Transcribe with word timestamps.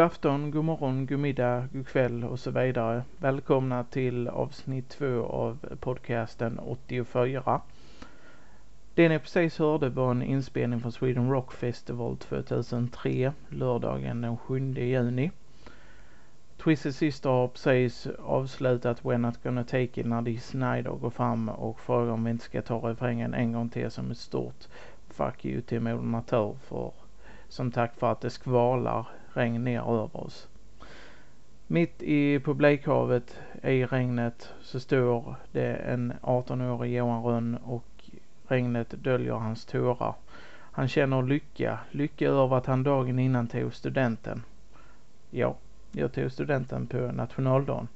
God 0.00 0.06
afton, 0.06 0.50
god 0.50 0.64
morgon, 0.64 1.06
god 1.06 1.18
middag, 1.18 1.68
god 1.72 1.86
kväll 1.86 2.24
och 2.24 2.40
så 2.40 2.50
vidare. 2.50 3.02
Välkomna 3.18 3.84
till 3.84 4.28
avsnitt 4.28 4.88
två 4.88 5.24
av 5.24 5.58
podcasten 5.80 6.58
84. 6.58 7.60
Det 8.94 9.08
ni 9.08 9.18
precis 9.18 9.58
hörde 9.58 9.88
var 9.88 10.10
en 10.10 10.22
inspelning 10.22 10.80
från 10.80 10.92
Sweden 10.92 11.30
Rock 11.30 11.52
Festival 11.52 12.16
2003, 12.16 13.32
lördagen 13.48 14.20
den 14.20 14.36
7 14.36 14.74
juni. 14.74 15.30
Twisted 16.64 16.94
Sister 16.94 17.30
har 17.30 17.48
precis 17.48 18.06
avslutat 18.06 19.02
We're 19.02 19.18
Not 19.18 19.42
Gonna 19.42 19.64
Take 19.64 20.00
It 20.00 20.06
när 20.06 20.22
Dee 20.22 20.40
Snider 20.40 20.96
går 21.00 21.10
fram 21.10 21.48
och 21.48 21.80
frågar 21.80 22.12
om 22.12 22.24
vi 22.24 22.30
inte 22.30 22.44
ska 22.44 22.62
ta 22.62 22.78
refrängen 22.78 23.34
en 23.34 23.52
gång 23.52 23.68
till 23.68 23.90
som 23.90 24.10
ett 24.10 24.18
stort 24.18 24.68
fuck 25.08 25.44
you 25.44 25.60
till 25.60 25.80
Moder 25.80 26.02
Natur 26.02 26.56
för 26.68 26.92
som 27.48 27.72
tack 27.72 27.94
för 27.98 28.12
att 28.12 28.20
det 28.20 28.30
skvalar 28.30 29.06
regn 29.34 29.64
ner 29.64 29.80
över 29.80 30.16
oss. 30.16 30.48
Mitt 31.66 32.02
i 32.02 32.40
publikhavet 32.40 33.38
i 33.62 33.84
regnet 33.84 34.52
så 34.60 34.80
står 34.80 35.34
det 35.52 35.74
en 35.74 36.12
18-årig 36.22 36.96
Johan 36.96 37.22
Rönn 37.22 37.56
och 37.56 38.10
regnet 38.48 38.90
döljer 38.90 39.32
hans 39.32 39.64
tårar. 39.64 40.14
Han 40.72 40.88
känner 40.88 41.22
lycka, 41.22 41.78
lycka 41.90 42.28
över 42.28 42.56
att 42.56 42.66
han 42.66 42.82
dagen 42.82 43.18
innan 43.18 43.46
tog 43.46 43.74
studenten. 43.74 44.42
Ja, 45.30 45.56
jag 45.92 46.12
tog 46.12 46.32
studenten 46.32 46.86
på 46.86 46.96
nationaldagen. 46.96 47.88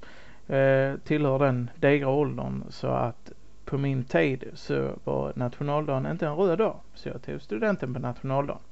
Eh, 0.49 0.95
tillhör 1.05 1.39
den 1.39 1.71
digra 1.77 2.09
åldern 2.09 2.65
så 2.69 2.87
att 2.89 3.33
på 3.65 3.79
min 3.79 4.05
tid 4.05 4.45
så 4.55 4.91
var 5.05 5.33
nationaldagen 5.37 6.07
inte 6.07 6.27
en 6.27 6.37
röd 6.37 6.59
dag. 6.59 6.77
Så 6.95 7.09
jag 7.09 7.23
tog 7.23 7.43
studenten 7.43 7.95
på 7.95 8.01
nationaldagen. 8.01 8.63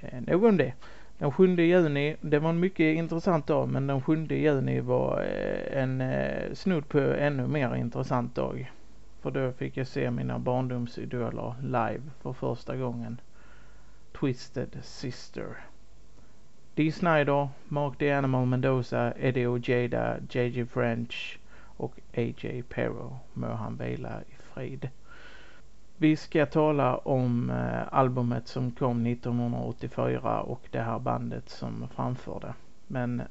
Eh, 0.00 0.20
nog 0.20 0.44
om 0.44 0.56
det. 0.56 0.72
Den 1.22 1.32
7 1.32 1.56
juni, 1.56 2.16
det 2.20 2.38
var 2.38 2.50
en 2.50 2.60
mycket 2.60 2.96
intressant 2.96 3.46
dag 3.46 3.68
men 3.68 3.86
den 3.86 4.02
7 4.02 4.26
juni 4.26 4.80
var 4.80 5.22
eh, 5.22 5.82
en 5.82 6.00
eh, 6.00 6.52
snudd 6.54 6.88
på 6.88 6.98
ännu 6.98 7.46
mer 7.46 7.74
intressant 7.74 8.34
dag. 8.34 8.72
För 9.20 9.30
då 9.30 9.52
fick 9.52 9.76
jag 9.76 9.86
se 9.86 10.10
mina 10.10 10.38
barndomsidoler 10.38 11.54
live 11.62 12.02
för 12.22 12.32
första 12.32 12.76
gången. 12.76 13.20
Twisted 14.12 14.78
Sister. 14.82 15.46
Dee 16.74 16.92
Snider, 16.92 17.48
Mark 17.68 17.98
the 17.98 18.12
Animal 18.12 18.46
Mendoza, 18.46 19.12
Eddie 19.18 19.46
Ojeda, 19.46 20.16
JJ 20.30 20.64
French 20.64 21.38
och 21.76 21.98
AJ 22.16 22.62
Perro 22.68 23.18
må 23.32 23.46
han 23.46 23.76
vila 23.76 24.20
i 24.20 24.34
frid. 24.54 24.88
Vi 26.02 26.16
ska 26.16 26.46
tala 26.46 26.96
om 26.96 27.50
eh, 27.50 27.94
albumet 27.94 28.48
som 28.48 28.70
kom 28.70 29.06
1984 29.06 30.40
och 30.40 30.60
det 30.70 30.80
här 30.80 30.98
bandet 30.98 31.48
som 31.48 31.88
framförde. 31.96 32.54
Men 32.86 33.22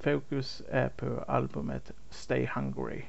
fokus 0.00 0.62
är 0.70 0.88
på 0.88 1.24
albumet 1.26 1.90
Stay 2.10 2.48
Hungry. 2.54 3.02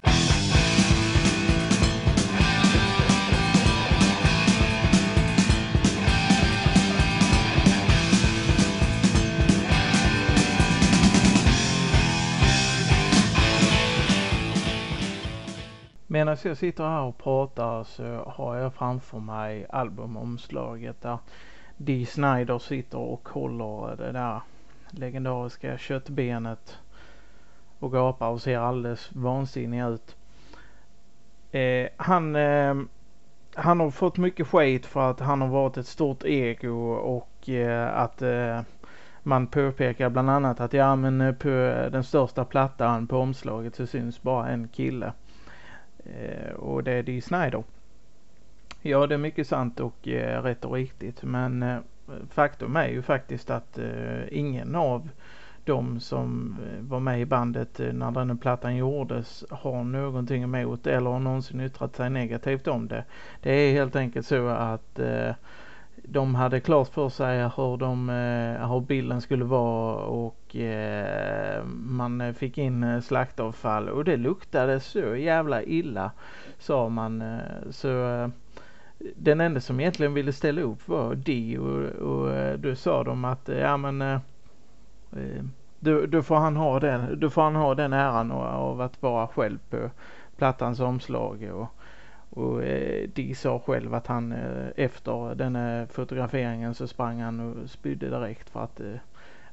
Medan 16.12 16.28
alltså, 16.28 16.48
jag 16.48 16.58
sitter 16.58 16.84
här 16.84 17.02
och 17.02 17.18
pratar 17.18 17.84
så 17.84 18.04
har 18.28 18.56
jag 18.56 18.74
framför 18.74 19.20
mig 19.20 19.66
albumomslaget 19.70 21.02
där 21.02 21.18
Dee 21.78 22.06
Snider 22.06 22.60
sitter 22.60 22.98
och 22.98 23.30
håller 23.30 23.96
det 23.96 24.12
där 24.12 24.42
legendariska 24.90 25.78
köttbenet 25.78 26.78
och 27.80 27.92
gapar 27.92 28.30
och 28.30 28.42
ser 28.42 28.58
alldeles 28.58 29.10
vansinnig 29.12 29.86
ut. 29.86 30.16
Eh, 31.52 31.88
han, 31.98 32.36
eh, 32.36 32.76
han 33.56 33.80
har 33.80 33.92
fått 33.92 34.18
mycket 34.18 34.48
skit 34.48 34.86
för 34.86 35.10
att 35.12 35.20
han 35.20 35.42
har 35.42 35.48
varit 35.48 35.78
ett 35.78 35.88
stort 35.88 36.24
ego 36.24 36.92
och 36.94 37.50
eh, 37.50 37.98
att 37.98 38.22
eh, 38.22 38.62
man 39.24 39.48
påpekar 39.48 40.10
bland 40.10 40.30
annat 40.30 40.60
att 40.60 40.74
ja 40.74 40.96
men 40.96 41.22
eh, 41.22 41.34
på 41.34 41.48
den 41.92 42.04
största 42.04 42.46
plattan 42.46 43.08
på 43.08 43.18
omslaget 43.18 43.76
så 43.76 43.88
syns 43.88 44.22
bara 44.22 44.50
en 44.50 44.68
kille. 44.68 45.14
Eh, 46.06 46.54
och 46.54 46.84
det 46.84 46.92
är 46.92 47.04
Dee 47.04 47.22
Snider. 47.22 47.64
Ja, 48.82 49.08
det 49.08 49.14
är 49.14 49.20
mycket 49.20 49.48
sant 49.48 49.80
och 49.80 50.08
eh, 50.08 50.44
rätt 50.44 50.66
och 50.66 50.74
riktigt. 50.74 51.24
Men 51.24 51.64
eh, 51.64 51.78
faktum 52.30 52.76
är 52.76 52.88
ju 52.88 53.02
faktiskt 53.02 53.50
att 53.50 53.78
eh, 53.78 54.22
ingen 54.32 54.76
av 54.76 55.10
de 55.66 56.00
som 56.00 56.58
eh, 56.66 56.84
var 56.84 57.00
med 57.00 57.22
i 57.22 57.26
bandet 57.26 57.80
eh, 57.80 57.94
när 57.94 58.12
den 58.12 58.38
plattan 58.38 58.76
gjordes 58.76 59.46
har 59.50 59.84
någonting 59.84 60.44
emot 60.44 60.88
eller 60.88 61.10
har 61.10 61.20
någonsin 61.20 61.62
yttrat 61.62 61.96
sig 61.96 62.10
negativt 62.10 62.68
om 62.68 62.88
det. 62.88 63.06
Det 63.42 63.52
är 63.52 63.72
helt 63.72 63.96
enkelt 63.96 64.26
så 64.26 64.48
att 64.48 65.00
eh, 65.00 65.32
de 66.04 66.36
hade 66.36 66.60
klart 66.60 66.88
för 66.88 67.10
sig 67.10 67.42
hur, 67.42 67.78
de, 67.78 68.10
eh, 68.10 68.72
hur 68.72 68.80
bilden 68.80 69.22
skulle 69.22 69.46
vara 69.46 69.96
och 69.96 70.56
eh, 70.56 71.64
man 71.66 72.34
fick 72.34 72.58
in 72.58 72.84
eh, 72.84 73.02
slaktavfall 73.02 73.90
och 73.90 74.04
det 74.04 74.18
luktade 74.18 74.80
så 74.80 75.16
jävla 75.16 75.64
illa 75.64 76.12
sa 76.60 76.90
man. 76.90 77.40
Så 77.70 78.30
den 79.16 79.42
enda 79.42 79.60
som 79.62 79.80
egentligen 79.80 80.14
ville 80.14 80.34
ställa 80.34 80.62
upp 80.62 80.88
var 80.88 81.16
De 81.16 81.58
och, 81.58 81.84
och 81.84 82.60
då 82.60 82.76
sa 82.76 83.04
de 83.04 83.26
att 83.26 83.50
ja 83.60 83.78
men 83.78 84.20
då, 85.80 86.06
då, 86.06 86.24
får 86.24 86.36
han 86.36 86.56
ha 86.56 86.80
den, 86.80 87.20
då 87.20 87.30
får 87.30 87.42
han 87.42 87.56
ha 87.56 87.76
den 87.76 87.94
äran 87.94 88.32
av 88.32 88.82
att 88.82 89.02
vara 89.02 89.28
själv 89.28 89.58
på 89.70 89.90
plattans 90.38 90.80
omslag 90.80 91.50
och, 91.54 91.68
och 92.34 92.64
eh, 92.64 93.10
de 93.14 93.36
sa 93.36 93.60
själv 93.60 93.94
att 93.94 94.08
han 94.08 94.32
eh, 94.32 94.68
efter 94.76 95.36
den 95.36 95.56
här 95.56 95.86
fotograferingen 95.86 96.74
så 96.74 96.88
sprang 96.88 97.22
han 97.22 97.40
och 97.40 97.70
spydde 97.70 98.10
direkt 98.10 98.50
för 98.50 98.64
att 98.64 98.80
eh, 98.80 98.94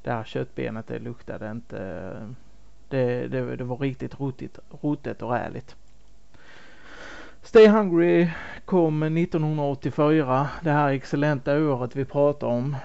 det 0.03 0.11
här 0.11 0.25
köttbenet 0.25 0.87
det 0.87 0.99
luktade 0.99 1.50
inte. 1.50 1.79
Eh, 1.79 2.29
det, 2.88 3.29
det, 3.29 3.56
det 3.56 3.64
var 3.64 3.76
riktigt 3.76 4.20
rotigt, 4.20 4.58
rotigt 4.82 5.23
och 5.23 5.37
ärligt. 5.37 5.76
Stay 7.43 7.67
Hungry 7.67 8.29
kom 8.64 9.03
1984, 9.03 10.49
det 10.62 10.70
här 10.70 10.88
excellenta 10.88 11.58
året 11.58 11.97
vi 11.97 12.05
pratar 12.05 12.47
om. 12.47 12.76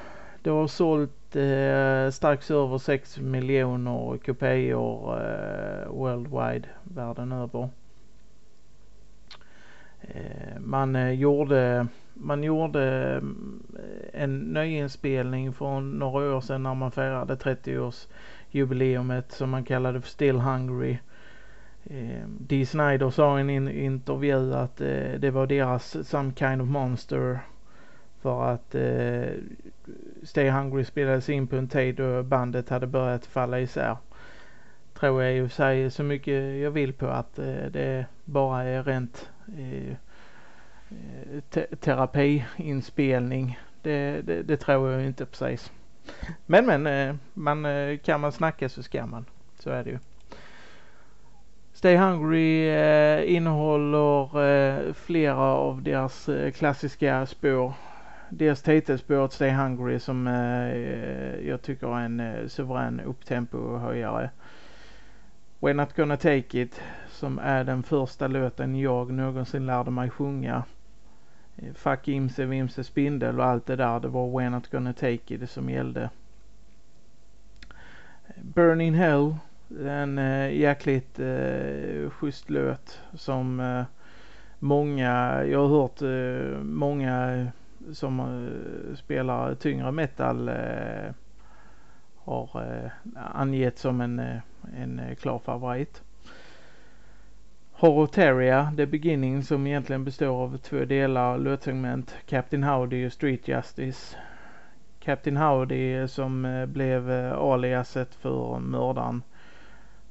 Det 0.41 0.49
har 0.49 0.67
sålt 0.67 1.35
eh, 1.35 2.11
strax 2.11 2.51
över 2.51 2.77
6 2.77 3.19
miljoner 3.19 4.17
kopior 4.17 5.21
eh, 5.21 5.87
worldwide 5.87 6.67
världen 6.83 7.31
över. 7.31 7.69
Eh, 10.07 10.59
man 10.59 10.95
eh, 10.95 11.11
gjorde 11.11 11.87
man 12.13 12.43
gjorde 12.43 12.83
mm, 13.13 13.63
en 14.13 14.39
nyinspelning 14.39 15.53
för 15.53 15.79
några 15.79 16.35
år 16.35 16.41
sedan 16.41 16.63
när 16.63 16.73
man 16.75 16.91
firade 16.91 17.35
30-årsjubileumet 17.35 19.23
som 19.29 19.49
man 19.49 19.63
kallade 19.63 20.01
för 20.01 20.09
Still 20.09 20.39
Hungry. 20.39 20.97
Eh, 21.83 22.27
Dee 22.27 22.65
Snider 22.65 23.09
sa 23.09 23.39
i 23.39 23.41
en 23.41 23.69
intervju 23.69 24.53
att 24.53 24.77
det 25.17 25.31
var 25.33 25.47
deras 25.47 26.07
Some 26.07 26.33
Kind 26.35 26.61
of 26.61 26.67
Monster 26.67 27.39
för 28.23 28.53
att 28.53 28.75
eh, 28.75 29.33
Stay 30.23 30.49
Hungry 30.49 30.83
spelades 30.83 31.29
in 31.29 31.47
på 31.47 31.55
en 31.55 31.67
tid 31.67 31.95
då 31.95 32.23
bandet 32.23 32.69
hade 32.69 32.87
börjat 32.87 33.25
falla 33.25 33.59
isär. 33.59 33.97
Tror 34.93 35.23
jag 35.23 35.37
i 35.37 35.41
och 35.41 35.51
för 35.51 35.55
sig 35.55 35.91
så 35.91 36.03
mycket 36.03 36.61
jag 36.61 36.71
vill 36.71 36.93
på 36.93 37.07
att 37.07 37.39
eh, 37.39 37.65
det 37.71 38.05
bara 38.25 38.63
är 38.63 38.83
rent 38.83 39.29
eh, 39.57 39.95
te 41.49 41.75
terapiinspelning. 41.75 43.59
Det, 43.81 44.21
det, 44.21 44.43
det, 44.43 44.57
tror 44.57 44.91
jag 44.91 45.05
inte 45.05 45.25
precis. 45.25 45.71
Men 46.45 46.65
men, 46.65 46.87
eh, 46.87 47.15
man, 47.33 47.65
eh, 47.65 47.97
kan 47.97 48.21
man 48.21 48.31
snacka 48.31 48.69
så 48.69 48.83
ska 48.83 49.05
man. 49.05 49.25
Så 49.59 49.69
är 49.69 49.83
det 49.83 49.89
ju. 49.89 49.99
Stay 51.73 51.97
Hungry 51.97 52.69
eh, 52.69 53.35
innehåller 53.35 54.43
eh, 54.45 54.93
flera 54.93 55.45
av 55.45 55.81
deras 55.81 56.29
eh, 56.29 56.51
klassiska 56.51 57.25
spår 57.25 57.73
deras 58.37 58.61
titelspåret 58.61 59.33
Stay 59.33 59.51
Hungry 59.51 59.99
som 59.99 60.27
eh, 60.27 61.47
jag 61.47 61.61
tycker 61.61 61.87
är 61.87 62.05
en 62.05 62.19
eh, 62.19 62.47
suverän 62.47 62.99
upptempo-höjare. 62.99 64.29
We're 65.59 65.73
Not 65.73 65.95
Gonna 65.95 66.17
Take 66.17 66.61
It 66.61 66.81
som 67.23 67.39
är 67.39 67.63
den 67.63 67.83
första 67.83 68.27
låten 68.27 68.79
jag 68.79 69.11
någonsin 69.11 69.65
lärde 69.65 69.91
mig 69.91 70.09
sjunga. 70.09 70.63
Eh, 71.55 71.73
fuck 71.73 72.07
Imse 72.07 72.45
Vimse 72.45 72.83
Spindel 72.83 73.39
och 73.39 73.45
allt 73.45 73.65
det 73.65 73.75
där. 73.75 73.99
Det 73.99 74.07
var 74.07 74.27
We're 74.27 74.49
Not 74.49 74.71
Gonna 74.71 74.93
Take 74.93 75.35
It 75.35 75.49
som 75.49 75.69
gällde. 75.69 76.09
Burning 78.41 78.93
Hell. 78.93 79.35
En 79.85 80.17
eh, 80.17 80.53
jäkligt 80.53 81.19
eh, 81.19 82.09
schysst 82.09 82.49
låt 82.49 83.01
som 83.13 83.59
eh, 83.59 83.83
många, 84.59 85.43
jag 85.45 85.67
har 85.67 85.81
hört 85.81 86.01
eh, 86.01 86.63
många 86.63 87.47
som 87.93 88.19
eh, 88.19 88.95
spelar 88.95 89.55
tyngre 89.55 89.91
metal 89.91 90.49
eh, 90.49 91.13
har 92.17 92.49
eh, 92.55 92.91
angett 93.15 93.79
som 93.79 94.01
en, 94.01 94.19
en 94.77 95.01
klar 95.19 95.39
favorit. 95.39 96.03
Horoteria, 97.83 98.73
The 98.77 98.85
Beginning, 98.85 99.43
som 99.43 99.67
egentligen 99.67 100.03
består 100.03 100.43
av 100.43 100.57
två 100.57 100.85
delar, 100.85 101.37
låtsegment, 101.37 102.15
Captain 102.25 102.63
Howdy 102.63 103.07
och 103.07 103.13
Street 103.13 103.47
Justice. 103.47 104.17
Captain 104.99 105.37
Howdy 105.37 106.07
som 106.07 106.45
eh, 106.45 106.65
blev 106.65 107.11
eh, 107.11 107.33
aliaset 107.33 108.15
för 108.15 108.59
mördaren 108.59 109.23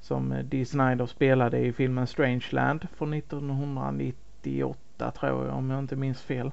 som 0.00 0.32
eh, 0.32 0.44
Dee 0.44 0.64
Snider 0.64 1.06
spelade 1.06 1.58
i 1.58 1.72
filmen 1.72 2.06
Strangeland 2.06 2.86
från 2.96 3.14
1998 3.14 5.10
tror 5.10 5.46
jag 5.46 5.56
om 5.56 5.70
jag 5.70 5.78
inte 5.78 5.96
minns 5.96 6.22
fel. 6.22 6.52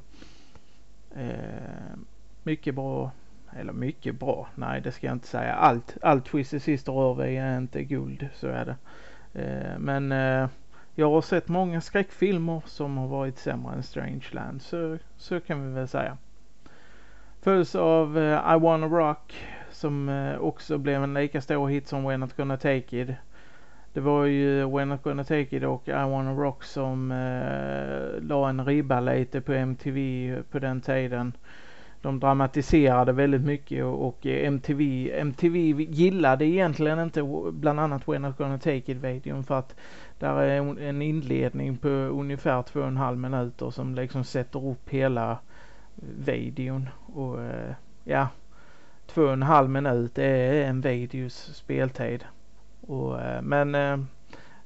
Eh, 1.16 1.98
mycket 2.44 2.76
bra, 2.76 3.12
eller 3.52 3.74
mycket 3.74 4.20
bra, 4.20 4.48
nej 4.56 4.82
det 4.82 4.92
ska 4.92 5.08
jag 5.08 5.16
inte 5.16 5.28
säga. 5.28 5.54
Allt, 5.54 5.98
allt 6.02 6.26
Twisted 6.26 6.62
Sister 6.62 6.92
rör 6.92 7.14
vid 7.14 7.40
är 7.40 7.58
inte 7.58 7.84
guld, 7.84 8.30
så 8.34 8.48
är 8.48 8.66
det. 8.66 8.76
Eh, 9.42 9.80
men 9.80 10.12
eh, 10.12 10.48
jag 11.00 11.10
har 11.10 11.22
sett 11.22 11.48
många 11.48 11.82
skräckfilmer 11.82 12.62
som 12.66 12.98
har 12.98 13.08
varit 13.08 13.38
sämre 13.38 13.74
än 13.74 13.84
Strangeland, 13.84 14.62
så, 14.62 14.98
så 15.18 15.40
kan 15.40 15.68
vi 15.68 15.74
väl 15.74 15.88
säga. 15.88 16.18
Följs 17.42 17.76
av 17.76 18.18
uh, 18.18 18.56
I 18.56 18.60
wanna 18.60 18.88
rock 18.88 19.48
som 19.72 20.10
uh, 20.10 20.40
också 20.40 20.78
blev 20.78 21.04
en 21.04 21.14
lika 21.14 21.42
stor 21.42 21.68
hit 21.68 21.88
som 21.88 22.10
We're 22.10 22.18
not 22.18 22.38
gonna 22.38 22.58
take 22.58 23.02
it. 23.02 23.10
Det 23.94 24.00
var 24.00 24.26
ju 24.26 24.64
We're 24.66 24.86
Not 24.86 25.04
Gonna 25.04 25.24
Take 25.24 25.58
It 25.58 25.64
och 25.64 25.88
I 25.88 25.92
Wanna 25.92 26.34
Rock 26.34 26.64
som 26.64 27.12
uh, 27.12 28.22
la 28.22 28.50
en 28.50 28.66
ribba 28.66 29.00
lite 29.00 29.42
på 29.42 29.54
MTV 29.54 30.36
på 30.52 30.60
den 30.60 30.82
tiden. 30.82 31.34
De 32.02 32.20
dramatiserade 32.20 33.12
väldigt 33.12 33.42
mycket 33.42 33.84
och, 33.84 34.08
och 34.08 34.26
eh, 34.26 34.48
MTV, 34.48 35.12
MTV 35.20 35.60
gillade 35.84 36.46
egentligen 36.46 37.00
inte 37.00 37.24
bland 37.52 37.80
annat 37.80 38.06
We're 38.06 38.20
Not 38.20 38.38
Gonna 38.38 38.58
Take 38.58 38.92
It-videon 38.92 39.44
för 39.44 39.60
att 39.60 39.76
där 40.20 40.36
är 40.36 40.80
en 40.80 41.02
inledning 41.02 41.78
på 41.78 41.90
ungefär 41.90 42.62
två 42.62 42.80
och 42.80 42.88
en 42.88 42.98
halv 42.98 43.18
minuter 43.18 43.70
som 43.70 43.96
liksom 43.96 44.24
sätter 44.24 44.68
upp 44.68 44.90
hela 44.90 45.32
eh, 45.32 45.38
videon 46.18 46.90
och 47.14 47.44
eh, 47.44 47.74
ja, 48.04 48.28
två 49.08 49.22
och 49.22 49.34
en 49.34 49.44
halv 49.44 49.70
minut 49.70 50.18
är 50.18 50.64
en 50.64 50.82
videos 50.82 51.56
speltid. 51.56 52.26
Och, 52.82 53.20
men 53.44 53.72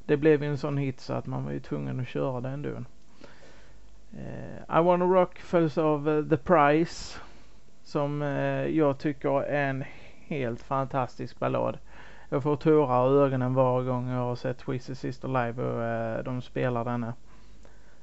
det 0.05 0.17
blev 0.17 0.43
ju 0.43 0.49
en 0.49 0.57
sån 0.57 0.77
hit 0.77 0.99
så 0.99 1.13
att 1.13 1.25
man 1.25 1.45
var 1.45 1.51
ju 1.51 1.59
tvungen 1.59 1.99
att 1.99 2.07
köra 2.07 2.41
den 2.41 2.53
ändå. 2.53 2.83
Eh, 4.17 4.79
I 4.79 4.81
wanna 4.81 5.05
rock 5.05 5.39
följs 5.39 5.77
av 5.77 6.09
eh, 6.09 6.25
The 6.25 6.37
Price 6.37 7.19
som 7.83 8.21
eh, 8.21 8.67
jag 8.67 8.97
tycker 8.97 9.43
är 9.43 9.69
en 9.69 9.83
helt 10.27 10.61
fantastisk 10.61 11.39
ballad. 11.39 11.77
Jag 12.29 12.43
får 12.43 12.55
tårar 12.55 13.15
i 13.15 13.25
ögonen 13.25 13.53
varje 13.53 13.87
gång 13.87 14.09
jag 14.09 14.19
har 14.19 14.35
sett 14.35 14.57
Twisted 14.57 14.97
Sister 14.97 15.27
live 15.27 15.63
och 15.63 16.23
de 16.23 16.41
spelar 16.41 16.85
denna. 16.85 17.13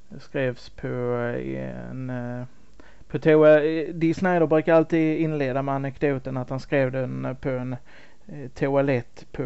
Det 0.09 0.21
skrevs 0.21 0.71
på 0.71 0.89
en 0.89 2.13
på 3.09 3.19
toa. 3.19 3.61
Dee 3.93 4.15
Snider 4.15 4.47
brukar 4.47 4.75
alltid 4.75 5.21
inleda 5.21 5.63
med 5.63 5.75
anekdoten 5.75 6.37
att 6.37 6.51
han 6.51 6.61
skrev 6.61 6.93
den 6.93 7.37
på 7.41 7.49
en 7.49 7.77
toalett 8.55 9.27
på 9.33 9.43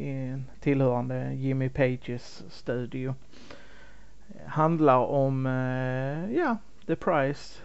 en 0.00 0.44
tillhörande 0.60 1.34
Jimmy 1.34 1.68
Pages 1.68 2.44
studio. 2.48 3.14
Handlar 4.46 4.98
om, 4.98 5.46
eh, 5.46 6.36
ja, 6.36 6.56
the 6.86 6.96
price. 6.96 7.62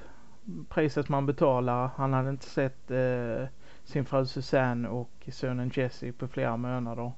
Priset 0.69 1.09
man 1.09 1.25
betalar. 1.25 1.89
Han 1.95 2.13
hade 2.13 2.29
inte 2.29 2.45
sett 2.45 2.91
eh, 2.91 3.47
sin 3.83 4.05
fru 4.05 4.25
Susanne 4.25 4.89
och 4.89 5.29
sonen 5.31 5.71
Jesse 5.73 6.11
på 6.11 6.27
flera 6.27 6.57
månader. 6.57 7.11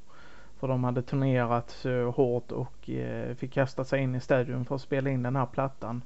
För 0.60 0.68
de 0.68 0.84
hade 0.84 1.02
turnerat 1.02 1.70
så 1.70 2.12
hårt 2.12 2.52
och 2.52 2.90
eh, 2.90 3.36
fick 3.36 3.54
kasta 3.54 3.84
sig 3.84 4.02
in 4.02 4.16
i 4.16 4.20
studion 4.20 4.66
för 4.66 4.76
att 4.76 4.82
spela 4.82 5.10
in 5.10 5.24
den 5.24 5.36
här 5.36 5.46
plattan. 5.46 6.02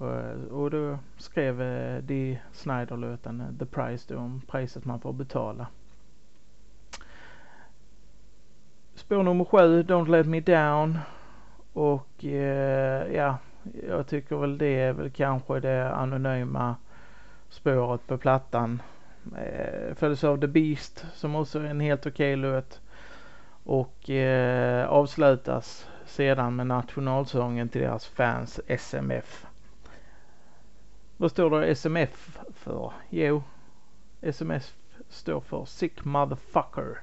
Eh, 0.00 0.52
och 0.52 0.70
då 0.70 0.98
skrev 1.16 1.56
Dee 2.02 2.40
Snider 2.52 2.96
låten 2.96 3.56
The 3.58 3.66
Price 3.66 4.14
då 4.14 4.20
om 4.20 4.42
priset 4.46 4.84
man 4.84 5.00
får 5.00 5.12
betala. 5.12 5.66
Spår 8.94 9.22
nummer 9.22 9.44
sju, 9.44 9.82
Don't 9.82 10.08
Let 10.08 10.26
Me 10.26 10.40
Down. 10.40 10.98
Och 11.78 12.24
eh, 12.24 13.14
ja, 13.14 13.38
jag 13.88 14.06
tycker 14.06 14.36
väl 14.36 14.58
det 14.58 14.80
är 14.80 14.92
väl 14.92 15.10
kanske 15.10 15.60
det 15.60 15.90
anonyma 15.90 16.76
spåret 17.48 18.06
på 18.06 18.18
plattan. 18.18 18.82
Eh, 19.36 19.94
följs 19.94 20.24
av 20.24 20.40
The 20.40 20.46
Beast 20.46 21.06
som 21.14 21.36
också 21.36 21.58
är 21.58 21.64
en 21.64 21.80
helt 21.80 22.06
okej 22.06 22.10
okay 22.10 22.36
låt. 22.36 22.80
Och 23.64 24.10
eh, 24.10 24.88
avslutas 24.88 25.88
sedan 26.06 26.56
med 26.56 26.66
nationalsången 26.66 27.68
till 27.68 27.80
deras 27.80 28.06
fans 28.06 28.60
SMF. 28.66 29.46
Vad 31.16 31.30
står 31.30 31.50
då 31.50 31.60
SMF 31.60 32.38
för? 32.54 32.92
Jo, 33.10 33.42
SMF 34.20 34.74
står 35.08 35.40
för 35.40 35.64
Sick 35.64 36.04
Motherfucker. 36.04 36.98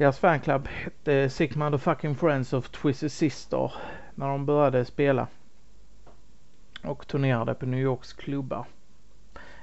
Deras 0.00 0.18
fanclub 0.18 0.68
hette 0.68 1.30
Sick 1.30 1.56
Motherfucking 1.56 2.14
Friends 2.14 2.52
of 2.52 2.68
Twisted 2.68 3.12
Sister 3.12 3.72
när 4.14 4.28
de 4.28 4.46
började 4.46 4.84
spela 4.84 5.26
och 6.84 7.06
turnerade 7.06 7.54
på 7.54 7.66
New 7.66 7.80
Yorks 7.80 8.12
klubbar. 8.12 8.66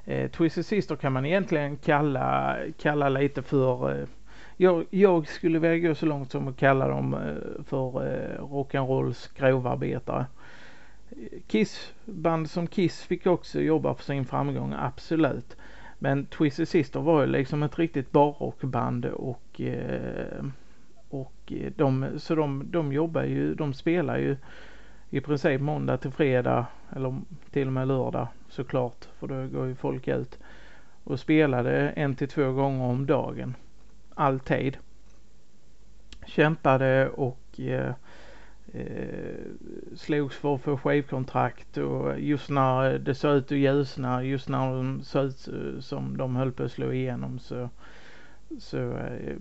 Eh, 0.06 0.32
Twisted 0.32 0.66
Sister 0.66 0.96
kan 0.96 1.14
man 1.14 1.26
egentligen 1.26 1.78
kalla, 1.78 2.58
kalla 2.78 3.10
lite 3.10 3.42
för 3.42 4.00
eh, 4.00 4.08
jag, 4.58 4.86
jag, 4.90 5.28
skulle 5.28 5.60
vilja 5.60 5.90
gå 5.90 5.96
så 5.96 6.06
långt 6.06 6.32
som 6.32 6.48
att 6.48 6.58
kalla 6.58 6.88
dem 6.88 7.14
eh, 7.14 7.64
för 7.64 7.88
eh, 7.88 8.44
rock'n'rolls 8.44 9.30
grovarbetare. 9.38 10.26
Kiss, 11.48 11.94
band 12.06 12.50
som 12.50 12.68
Kiss 12.68 13.02
fick 13.04 13.26
också 13.28 13.62
jobba 13.62 13.94
för 13.94 14.04
sin 14.04 14.26
framgång, 14.26 14.74
absolut. 14.80 15.58
Men 16.00 16.26
Twisted 16.26 16.68
Sister 16.68 17.00
var 17.00 17.22
ju 17.22 17.28
liksom 17.28 17.64
ett 17.64 17.80
riktigt 17.80 18.12
barrockband 18.12 19.06
och, 19.06 19.62
eh, 19.62 20.46
och 21.10 21.34
eh, 21.48 21.72
de, 21.76 22.10
så 22.18 22.36
de, 22.36 22.72
de 22.72 22.94
jobbar 22.94 23.24
ju, 23.24 23.56
de 23.56 23.74
spelar 23.74 24.18
ju 24.18 24.38
i 25.10 25.22
princip 25.22 25.62
måndag 25.62 25.98
till 25.98 26.12
fredag 26.12 26.66
eller 26.96 27.16
till 27.52 27.68
och 27.68 27.74
med 27.74 27.88
lördag 27.88 28.28
såklart 28.50 29.08
för 29.20 29.28
då 29.28 29.48
går 29.48 29.68
ju 29.68 29.76
folk 29.76 30.08
ut 30.08 30.40
och 31.04 31.20
spelade 31.20 31.90
en 31.90 32.16
till 32.16 32.28
två 32.28 32.52
gånger 32.52 32.86
om 32.86 33.06
dagen. 33.06 33.56
Alltid. 34.16 34.78
Kämpade 36.26 37.10
och 37.10 37.60
eh, 37.60 37.94
eh, 38.74 39.36
slogs 39.96 40.36
för 40.36 40.56
att 40.56 40.62
få 40.62 40.78
skivkontrakt 40.78 41.78
och 41.78 42.20
just 42.20 42.50
när 42.50 43.00
det 43.00 43.16
såg 43.16 43.36
ut 43.36 43.52
att 43.52 43.58
ljusna, 43.58 44.24
just 44.24 44.50
när 44.50 44.74
de 44.74 45.02
såg 45.04 45.26
ut 45.26 45.48
eh, 45.48 45.80
som 45.80 46.18
de 46.18 46.36
höll 46.36 46.52
på 46.52 46.64
att 46.64 46.72
slå 46.72 46.94
igenom 46.94 47.40
så, 47.40 47.70
så 48.60 48.78
eh, 48.78 49.36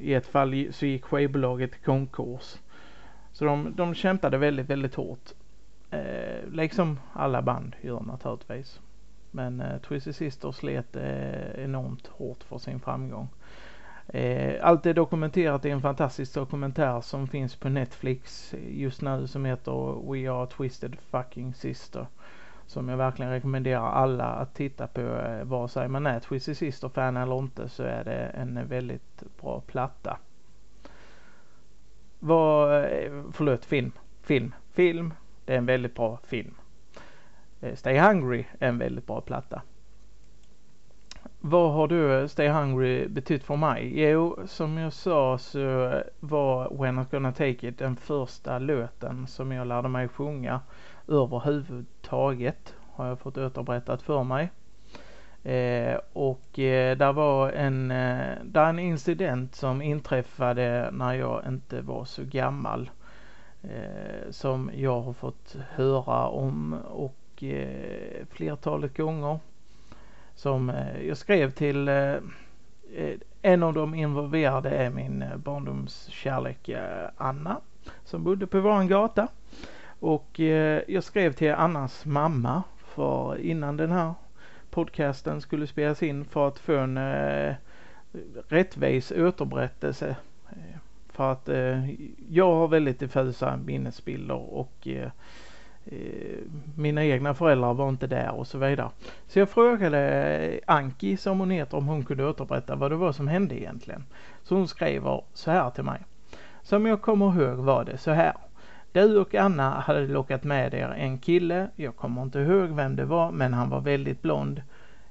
i 0.00 0.14
ett 0.14 0.26
fall 0.26 0.68
så 0.72 0.86
gick 0.86 1.04
skivbolaget 1.04 1.76
i 1.76 1.78
konkurs. 1.84 2.56
Så 3.32 3.44
de, 3.44 3.72
de 3.76 3.94
kämpade 3.94 4.38
väldigt, 4.38 4.70
väldigt 4.70 4.94
hårt. 4.94 5.32
Eh, 5.90 6.48
liksom 6.52 7.00
alla 7.12 7.42
band 7.42 7.76
gör 7.80 8.00
naturligtvis. 8.00 8.80
Men 9.30 9.60
eh, 9.60 9.78
Twisted 9.78 10.14
Sister 10.14 10.52
slet 10.52 10.96
eh, 10.96 11.64
enormt 11.64 12.06
hårt 12.06 12.44
för 12.44 12.58
sin 12.58 12.80
framgång. 12.80 13.28
Eh, 14.08 14.66
allt 14.66 14.86
är 14.86 14.94
dokumenterat 14.94 15.64
i 15.64 15.70
en 15.70 15.80
fantastisk 15.82 16.34
dokumentär 16.34 17.00
som 17.00 17.28
finns 17.28 17.56
på 17.56 17.68
Netflix 17.68 18.54
eh, 18.54 18.80
just 18.80 19.02
nu 19.02 19.26
som 19.26 19.44
heter 19.44 20.12
We 20.12 20.30
Are 20.30 20.46
Twisted 20.46 20.96
Fucking 21.10 21.54
Sister. 21.54 22.06
Som 22.66 22.88
jag 22.88 22.96
verkligen 22.96 23.32
rekommenderar 23.32 23.92
alla 23.92 24.24
att 24.24 24.54
titta 24.54 24.86
på. 24.86 25.00
Eh, 25.00 25.44
vare 25.44 25.68
sig 25.68 25.88
man 25.88 26.06
är 26.06 26.20
Twisted 26.20 26.56
Sister-fan 26.56 27.16
eller 27.16 27.38
inte 27.38 27.68
så 27.68 27.82
är 27.82 28.04
det 28.04 28.14
en 28.14 28.68
väldigt 28.68 29.22
bra 29.40 29.60
platta. 29.60 30.18
Vad, 32.18 32.84
förlåt, 33.32 33.64
film. 33.64 33.92
Film. 34.22 34.54
Film. 34.72 35.14
Det 35.44 35.54
är 35.54 35.58
en 35.58 35.66
väldigt 35.66 35.94
bra 35.94 36.18
film. 36.26 36.54
Stay 37.74 37.98
Hungry 37.98 38.44
är 38.58 38.68
en 38.68 38.78
väldigt 38.78 39.06
bra 39.06 39.20
platta. 39.20 39.62
Vad 41.46 41.72
har 41.72 41.88
du 41.88 42.20
eh, 42.20 42.26
Stay 42.26 42.48
Hungry 42.48 43.08
betytt 43.08 43.44
för 43.44 43.56
mig? 43.56 44.00
Jo, 44.00 44.38
som 44.46 44.78
jag 44.78 44.92
sa 44.92 45.38
så 45.38 45.88
eh, 45.88 46.02
var 46.20 46.82
When 46.82 46.98
I'm 46.98 47.10
gonna 47.10 47.32
take 47.32 47.68
it 47.68 47.78
den 47.78 47.96
första 47.96 48.58
låten 48.58 49.26
som 49.26 49.52
jag 49.52 49.66
lärde 49.66 49.88
mig 49.88 50.08
sjunga 50.08 50.60
överhuvudtaget. 51.08 52.74
Har 52.92 53.06
jag 53.06 53.18
fått 53.18 53.38
återberättat 53.38 54.02
för 54.02 54.24
mig. 54.24 54.50
Eh, 55.42 55.98
och 56.12 56.58
eh, 56.58 56.96
där 56.96 57.12
var 57.12 57.50
en, 57.50 57.90
eh, 57.90 58.38
där 58.44 58.68
en 58.68 58.78
incident 58.78 59.54
som 59.54 59.82
inträffade 59.82 60.90
när 60.92 61.14
jag 61.14 61.42
inte 61.48 61.80
var 61.80 62.04
så 62.04 62.22
gammal. 62.24 62.90
Eh, 63.62 64.30
som 64.30 64.70
jag 64.74 65.00
har 65.00 65.12
fått 65.12 65.56
höra 65.70 66.26
om 66.26 66.72
och 66.90 67.42
eh, 67.42 68.26
flertalet 68.30 68.96
gånger 68.96 69.38
som 70.34 70.70
eh, 70.70 71.06
jag 71.06 71.16
skrev 71.16 71.50
till 71.50 71.88
eh, 71.88 72.14
en 73.42 73.62
av 73.62 73.74
de 73.74 73.94
involverade 73.94 74.70
är 74.70 74.90
min 74.90 75.22
eh, 75.22 75.36
barndomskärlek 75.36 76.70
Anna 77.16 77.60
som 78.04 78.24
bodde 78.24 78.46
på 78.46 78.60
våran 78.60 78.88
gata. 78.88 79.28
Och 80.00 80.40
jag 80.86 81.04
skrev 81.04 81.32
till 81.32 81.52
Annas 81.52 82.04
mamma 82.04 82.62
för 82.78 83.38
innan 83.38 83.76
den 83.76 83.92
här 83.92 84.14
podcasten 84.70 85.40
skulle 85.40 85.66
spelas 85.66 86.02
in 86.02 86.24
för 86.24 86.48
att 86.48 86.58
få 86.58 86.76
en 86.76 86.98
rättvis 88.48 89.12
återberättelse. 89.12 90.16
För 91.08 91.32
att 91.32 91.48
jag 92.28 92.54
har 92.54 92.68
väldigt 92.68 93.00
diffusa 93.00 93.56
minnesbilder 93.56 94.54
och 94.54 94.88
Eh, 95.86 96.38
mina 96.76 97.04
egna 97.04 97.34
föräldrar 97.34 97.74
var 97.74 97.88
inte 97.88 98.06
där 98.06 98.34
och 98.34 98.46
så 98.46 98.58
vidare. 98.58 98.90
Så 99.26 99.38
jag 99.38 99.48
frågade 99.48 100.60
Anki 100.66 101.16
som 101.16 101.38
hon 101.40 101.50
heter 101.50 101.76
om 101.76 101.86
hon 101.86 102.04
kunde 102.04 102.28
återberätta 102.28 102.76
vad 102.76 102.90
det 102.90 102.96
var 102.96 103.12
som 103.12 103.28
hände 103.28 103.60
egentligen. 103.60 104.04
Så 104.42 104.54
hon 104.54 104.68
skriver 104.68 105.22
så 105.32 105.50
här 105.50 105.70
till 105.70 105.84
mig. 105.84 106.00
Som 106.62 106.86
jag 106.86 107.02
kommer 107.02 107.26
ihåg 107.26 107.58
var 107.58 107.84
det 107.84 107.98
så 107.98 108.10
här. 108.10 108.34
Du 108.92 109.18
och 109.18 109.34
Anna 109.34 109.70
hade 109.70 110.06
lockat 110.06 110.44
med 110.44 110.74
er 110.74 110.88
en 110.88 111.18
kille. 111.18 111.68
Jag 111.76 111.96
kommer 111.96 112.22
inte 112.22 112.38
ihåg 112.38 112.70
vem 112.70 112.96
det 112.96 113.04
var 113.04 113.30
men 113.30 113.54
han 113.54 113.70
var 113.70 113.80
väldigt 113.80 114.22
blond. 114.22 114.62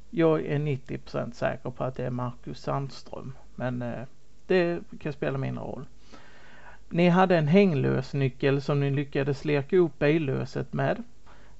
Jag 0.09 0.45
är 0.45 0.59
90% 0.59 1.31
säker 1.31 1.69
på 1.69 1.83
att 1.83 1.95
det 1.95 2.05
är 2.05 2.09
Marcus 2.09 2.61
Sandström. 2.61 3.33
Men 3.55 3.81
eh, 3.81 4.03
det 4.47 4.79
kan 4.99 5.13
spela 5.13 5.37
mindre 5.37 5.63
roll. 5.63 5.85
Ni 6.93 7.09
hade 7.09 7.37
en 7.37 7.47
hänglösnyckel 7.47 8.61
som 8.61 8.79
ni 8.79 8.89
lyckades 8.89 9.45
leka 9.45 9.77
upp 9.77 9.99
billöset 9.99 10.73
med. 10.73 11.03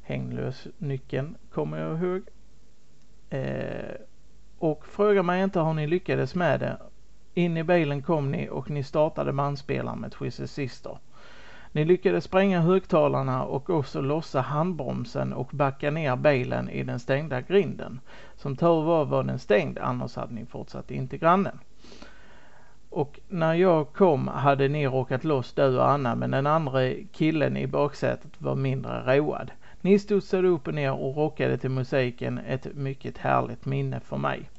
Hänglösnyckeln 0.04 1.36
kommer 1.52 1.78
jag 1.78 2.02
ihåg. 2.02 2.22
Eh, 3.30 3.96
och 4.60 4.86
fråga 4.86 5.24
mig 5.24 5.44
inte 5.44 5.60
hur 5.60 5.74
ni 5.74 5.88
lyckades 5.88 6.36
med 6.36 6.60
det. 6.60 6.78
In 7.34 7.58
i 7.58 7.64
bilen 7.64 8.02
kom 8.02 8.32
ni 8.32 8.50
och 8.50 8.70
ni 8.70 8.84
startade 8.84 9.34
bandspelaren 9.34 10.00
med 10.00 10.12
Twisted 10.12 10.50
Sister. 10.50 10.98
Ni 11.72 11.86
lyckades 11.86 12.24
spränga 12.24 12.62
högtalarna 12.62 13.44
och 13.44 13.70
också 13.70 14.02
lossa 14.02 14.42
handbromsen 14.42 15.34
och 15.34 15.50
backa 15.52 15.92
ner 15.92 16.16
bilen 16.16 16.70
i 16.70 16.84
den 16.84 17.00
stängda 17.00 17.42
grinden. 17.42 18.00
Som 18.36 18.56
tur 18.56 18.82
var 18.82 19.06
var 19.06 19.24
den 19.24 19.40
stängd 19.40 19.78
annars 19.78 20.16
hade 20.16 20.34
ni 20.34 20.46
fortsatt 20.46 20.92
in 20.92 21.08
till 21.08 21.20
grannen. 21.20 21.60
Och 22.94 23.20
när 23.28 23.54
jag 23.54 23.94
kom 23.94 24.28
hade 24.28 24.68
ni 24.68 24.88
råkat 24.88 25.24
loss 25.24 25.54
du 25.54 25.78
och 25.78 25.90
Anna 25.90 26.16
men 26.16 26.32
den 26.32 26.48
andra 26.48 26.94
killen 27.12 27.58
i 27.58 27.68
baksätet 27.68 28.32
var 28.38 28.56
mindre 28.56 29.18
road. 29.18 29.52
Ni 29.82 30.00
studsade 30.00 30.48
upp 30.48 30.68
och 30.68 30.74
ner 30.74 30.92
och 30.92 31.18
rockade 31.18 31.58
till 31.58 31.70
musiken. 31.70 32.40
Ett 32.48 32.76
mycket 32.76 33.18
härligt 33.18 33.66
minne 33.66 34.00
för 34.00 34.18
mig. 34.18 34.50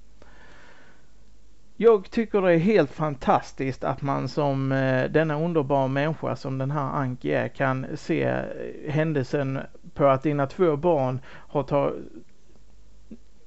Jag 1.77 2.11
tycker 2.11 2.43
det 2.43 2.53
är 2.53 2.59
helt 2.59 2.91
fantastiskt 2.91 3.85
att 3.85 4.03
man 4.03 4.29
som 4.29 4.73
eh, 4.73 5.11
denna 5.11 5.41
underbara 5.41 5.89
människa 5.89 6.37
som 6.37 6.59
den 6.59 6.71
här 6.71 6.91
Anki 6.91 7.33
är 7.33 7.49
kan 7.49 7.87
se 7.95 8.23
eh, 8.23 8.45
händelsen 8.93 9.59
på 9.95 10.07
att 10.07 10.23
dina 10.23 10.47
två 10.47 10.77
barn 10.77 11.21
har 11.27 11.63
tagit 11.63 11.97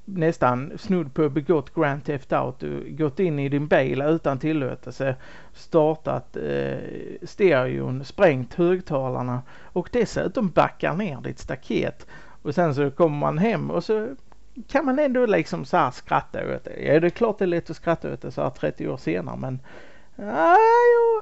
nästan 0.08 0.72
snudd 0.78 1.14
på 1.14 1.30
begått 1.30 1.76
Grand 1.76 2.06
Theft 2.06 2.34
Auto, 2.34 2.68
gått 2.88 3.20
in 3.20 3.40
i 3.40 3.50
din 3.50 3.68
bil 3.68 4.02
utan 4.02 4.40
tillåtelse, 4.40 5.16
startat 5.54 6.38
eh, 6.38 6.78
stereon, 7.24 8.06
sprängt 8.06 8.54
högtalarna 8.54 9.42
och 9.64 9.90
dessutom 9.92 10.50
backar 10.50 10.94
ner 10.94 11.22
ditt 11.22 11.40
staket. 11.40 12.08
Och 12.42 12.56
sen 12.56 12.76
så 12.76 12.92
kommer 12.92 13.18
man 13.18 13.38
hem 13.38 13.72
och 13.72 13.84
så 13.84 14.08
kan 14.68 14.86
man 14.86 15.00
ändå 15.00 15.26
liksom 15.26 15.66
så 15.66 15.78
här 15.78 15.92
skratta 15.92 16.56
åt 16.56 16.64
det. 16.64 16.86
Ja, 16.86 17.00
det 17.00 17.08
är 17.08 17.10
klart 17.10 17.38
det 17.38 17.46
är 17.46 17.48
lätt 17.48 17.70
att 17.70 17.76
skratta 17.76 18.14
åt 18.14 18.22
det 18.22 18.32
så 18.32 18.42
här 18.42 18.50
30 18.50 18.88
år 18.88 18.98
senare 18.98 19.38
men 19.38 19.60
ah, 20.18 20.56
Ja, 20.58 20.58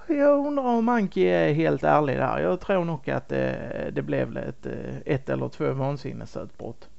jag, 0.07 0.17
jag 0.17 0.47
undrar 0.47 0.63
om 0.63 0.89
Anki 0.89 1.23
är 1.23 1.53
helt 1.53 1.83
ärlig 1.83 2.17
där. 2.17 2.39
Jag 2.39 2.59
tror 2.59 2.85
nog 2.85 3.09
att 3.09 3.29
det, 3.29 3.91
det 3.93 4.01
blev 4.01 4.37
ett, 4.37 4.65
eh, 4.65 4.95
ett 5.05 5.29
eller 5.29 5.49
två 5.49 5.73
vansinnesutbrott. 5.73 6.89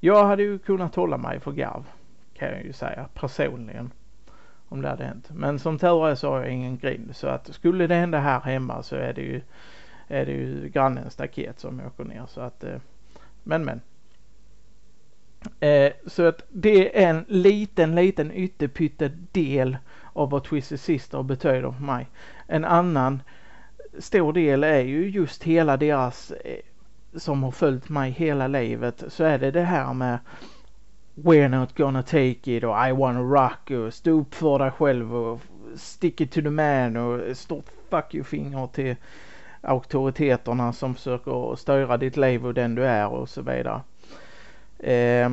Jag 0.00 0.24
hade 0.24 0.42
ju 0.42 0.58
kunnat 0.58 0.94
hålla 0.94 1.16
mig 1.16 1.40
för 1.40 1.52
garv 1.52 1.84
kan 2.34 2.48
jag 2.48 2.64
ju 2.64 2.72
säga 2.72 3.08
personligen. 3.14 3.90
Om 4.68 4.82
det 4.82 4.88
hade 4.88 5.04
hänt. 5.04 5.30
Men 5.30 5.58
som 5.58 5.78
tur 5.78 6.08
är 6.08 6.14
så 6.14 6.30
har 6.30 6.40
jag 6.40 6.50
ingen 6.50 6.78
grind 6.78 7.16
så 7.16 7.26
att 7.26 7.54
skulle 7.54 7.86
det 7.86 7.94
hända 7.94 8.18
här 8.18 8.40
hemma 8.40 8.82
så 8.82 8.96
är 8.96 9.12
det 9.12 9.22
ju 9.22 9.40
är 10.08 10.26
det 10.26 10.32
ju 10.32 10.68
grannens 10.68 11.12
staket 11.12 11.60
som 11.60 11.80
åker 11.86 12.04
ner 12.04 12.26
så 12.28 12.40
att 12.40 12.64
eh, 12.64 12.76
men 13.42 13.64
men. 13.64 13.80
Eh, 15.60 15.92
så 16.06 16.26
att 16.26 16.42
det 16.48 17.02
är 17.04 17.08
en 17.08 17.24
liten 17.28 17.94
liten 17.94 18.32
ytterpytte 18.32 19.08
del 19.32 19.76
av 20.12 20.30
vad 20.30 20.44
Twisted 20.44 20.80
Sister 20.80 21.22
betyder 21.22 21.70
för 21.70 21.82
mig. 21.82 22.08
En 22.46 22.64
annan 22.64 23.22
stor 23.98 24.32
del 24.32 24.64
är 24.64 24.80
ju 24.80 25.08
just 25.08 25.42
hela 25.42 25.76
deras 25.76 26.30
eh, 26.30 26.58
som 27.16 27.42
har 27.42 27.50
följt 27.50 27.88
mig 27.88 28.10
hela 28.10 28.48
livet 28.48 29.04
så 29.08 29.24
är 29.24 29.38
det 29.38 29.50
det 29.50 29.62
här 29.62 29.94
med 29.94 30.18
We're 31.14 31.48
not 31.48 31.76
gonna 31.76 32.02
take 32.02 32.56
it 32.56 32.64
och 32.64 32.88
I 32.88 32.92
wanna 32.92 33.20
rock 33.20 33.70
och 33.70 33.94
stå 33.94 34.10
upp 34.10 34.34
för 34.34 34.58
dig 34.58 34.70
själv 34.70 35.16
och 35.16 35.40
stick 35.76 36.20
it 36.20 36.32
to 36.32 36.40
the 36.40 36.50
man 36.50 36.96
och 36.96 37.36
stort 37.36 37.66
fuck 37.90 38.14
you 38.14 38.24
finger 38.24 38.66
till 38.66 38.96
auktoriteterna 39.60 40.72
som 40.72 40.94
försöker 40.94 41.56
styra 41.56 41.96
ditt 41.96 42.16
liv 42.16 42.46
och 42.46 42.54
den 42.54 42.74
du 42.74 42.84
är 42.84 43.08
och 43.08 43.28
så 43.28 43.42
vidare. 43.42 43.80
Eh, 44.78 45.30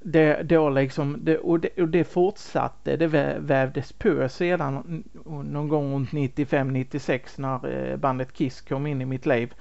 det, 0.00 0.42
då 0.42 0.70
liksom, 0.70 1.16
det, 1.20 1.38
och, 1.38 1.60
det, 1.60 1.82
och 1.82 1.88
det 1.88 2.04
fortsatte, 2.04 2.96
det 2.96 3.06
vävdes 3.38 3.92
på 3.92 4.28
sedan 4.28 5.04
någon 5.24 5.68
gång 5.68 5.94
runt 5.94 6.10
95-96 6.10 7.20
när 7.36 7.90
eh, 7.90 7.96
bandet 7.96 8.32
Kiss 8.32 8.60
kom 8.60 8.86
in 8.86 9.00
i 9.00 9.04
mitt 9.04 9.26
liv 9.26 9.54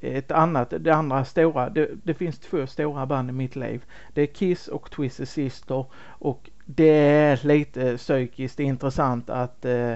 ett 0.00 0.30
annat, 0.30 0.74
det 0.78 0.90
andra 0.90 1.24
stora, 1.24 1.70
det, 1.70 1.90
det, 2.02 2.14
finns 2.14 2.38
två 2.38 2.66
stora 2.66 3.06
band 3.06 3.30
i 3.30 3.32
mitt 3.32 3.56
liv. 3.56 3.84
Det 4.14 4.22
är 4.22 4.26
Kiss 4.26 4.68
och 4.68 4.90
Twisted 4.90 5.28
Sister 5.28 5.84
och 6.02 6.50
det 6.64 7.06
är 7.06 7.46
lite 7.46 7.96
psykiskt 7.96 8.60
intressant 8.60 9.30
att 9.30 9.64
eh, 9.64 9.92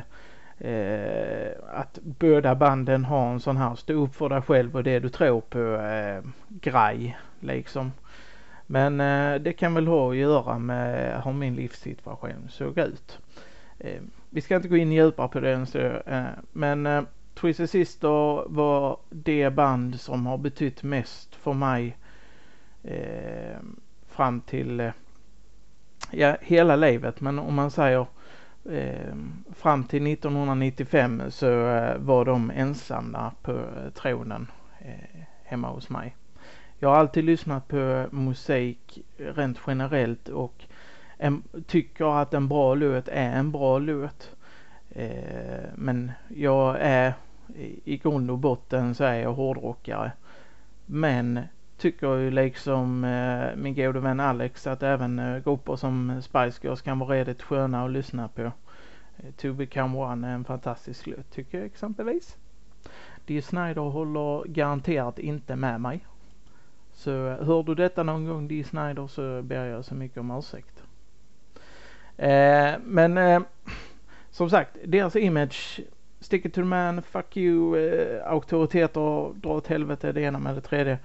eh, 0.58 1.52
att 1.72 1.98
båda 2.02 2.54
banden 2.54 3.04
har 3.04 3.32
en 3.32 3.40
sån 3.40 3.56
här 3.56 3.74
stå 3.74 3.92
upp 3.92 4.14
för 4.14 4.28
dig 4.28 4.42
själv 4.42 4.76
och 4.76 4.84
det 4.84 4.98
du 4.98 5.08
tror 5.08 5.40
på 5.40 5.76
eh, 5.76 6.30
grej 6.48 7.18
liksom. 7.40 7.92
Men 8.66 9.00
eh, 9.00 9.40
det 9.40 9.52
kan 9.52 9.74
väl 9.74 9.86
ha 9.86 10.10
att 10.10 10.16
göra 10.16 10.58
med 10.58 11.22
hur 11.24 11.32
min 11.32 11.54
livssituation 11.54 12.48
såg 12.48 12.78
ut. 12.78 13.18
Eh, 13.78 14.00
vi 14.30 14.40
ska 14.40 14.56
inte 14.56 14.68
gå 14.68 14.76
in 14.76 14.92
djupare 14.92 15.28
på 15.28 15.40
det 15.40 15.52
än 15.52 15.66
så, 15.66 15.78
eh, 15.78 16.24
men 16.52 16.86
eh, 16.86 17.02
Twisted 17.34 17.70
Sister 17.70 18.48
var 18.48 18.98
det 19.10 19.50
band 19.50 20.00
som 20.00 20.26
har 20.26 20.38
betytt 20.38 20.82
mest 20.82 21.34
för 21.34 21.52
mig 21.52 21.96
eh, 22.82 23.56
fram 24.08 24.40
till 24.40 24.80
eh, 24.80 24.92
ja, 26.10 26.36
hela 26.40 26.76
livet. 26.76 27.20
Men 27.20 27.38
om 27.38 27.54
man 27.54 27.70
säger 27.70 28.06
eh, 28.70 29.14
fram 29.54 29.84
till 29.84 30.06
1995 30.12 31.22
så 31.28 31.68
eh, 31.68 31.98
var 31.98 32.24
de 32.24 32.50
ensamma 32.50 33.32
på 33.42 33.52
eh, 33.52 33.90
tronen 33.94 34.50
eh, 34.78 35.20
hemma 35.44 35.68
hos 35.68 35.90
mig. 35.90 36.16
Jag 36.78 36.88
har 36.88 36.96
alltid 36.96 37.24
lyssnat 37.24 37.68
på 37.68 37.76
eh, 37.76 38.12
musik 38.12 38.98
rent 39.16 39.58
generellt 39.66 40.28
och 40.28 40.64
en, 41.18 41.42
tycker 41.66 42.20
att 42.22 42.34
en 42.34 42.48
bra 42.48 42.74
låt 42.74 43.08
är 43.08 43.30
en 43.30 43.52
bra 43.52 43.78
låt. 43.78 44.30
Eh, 44.90 45.64
men 45.74 46.12
jag 46.28 46.76
är 46.80 47.12
i 47.84 47.96
grund 47.96 48.30
och 48.30 48.38
botten 48.38 48.94
så 48.94 49.04
är 49.04 49.14
jag 49.14 49.32
hårdrockare. 49.32 50.12
Men 50.86 51.40
tycker 51.78 52.16
ju 52.16 52.30
liksom 52.30 53.04
eh, 53.04 53.56
min 53.56 53.74
gode 53.74 54.00
vän 54.00 54.20
Alex 54.20 54.66
att 54.66 54.82
även 54.82 55.18
eh, 55.18 55.38
grupper 55.38 55.76
som 55.76 56.22
Spice 56.22 56.60
Girls 56.62 56.82
kan 56.82 56.98
vara 56.98 57.14
redigt 57.14 57.42
sköna 57.42 57.84
att 57.84 57.90
lyssna 57.90 58.28
på. 58.28 58.42
Eh, 58.42 59.30
to 59.36 59.52
Become 59.52 59.98
One 59.98 60.28
är 60.28 60.34
en 60.34 60.44
fantastisk 60.44 61.06
låt 61.06 61.30
tycker 61.30 61.58
jag 61.58 61.66
exempelvis. 61.66 62.36
Dee 63.26 63.42
Snider 63.42 63.90
håller 63.90 64.44
garanterat 64.48 65.18
inte 65.18 65.56
med 65.56 65.80
mig. 65.80 66.06
Så 66.92 67.10
eh, 67.10 67.46
hör 67.46 67.62
du 67.62 67.74
detta 67.74 68.02
någon 68.02 68.26
gång 68.26 68.48
Dee 68.48 68.64
Snider 68.64 69.06
så 69.06 69.42
ber 69.42 69.64
jag 69.64 69.84
så 69.84 69.94
mycket 69.94 70.18
om 70.18 70.30
ursäkt. 70.30 70.82
Eh, 72.16 72.74
men 72.84 73.18
eh, 73.18 73.40
som 74.30 74.50
sagt, 74.50 74.76
deras 74.84 75.16
image 75.16 75.80
stick 76.24 76.44
it 76.44 76.54
to 76.54 76.60
the 76.60 76.64
man, 76.64 77.02
fuck 77.02 77.36
you, 77.36 77.78
eh, 77.78 78.32
auktoriteter, 78.32 79.34
dra 79.34 79.50
åt 79.50 79.66
helvete 79.66 80.12
det 80.12 80.20
ena 80.20 80.38
med 80.38 80.54
det 80.54 80.60
tredje. 80.60 80.98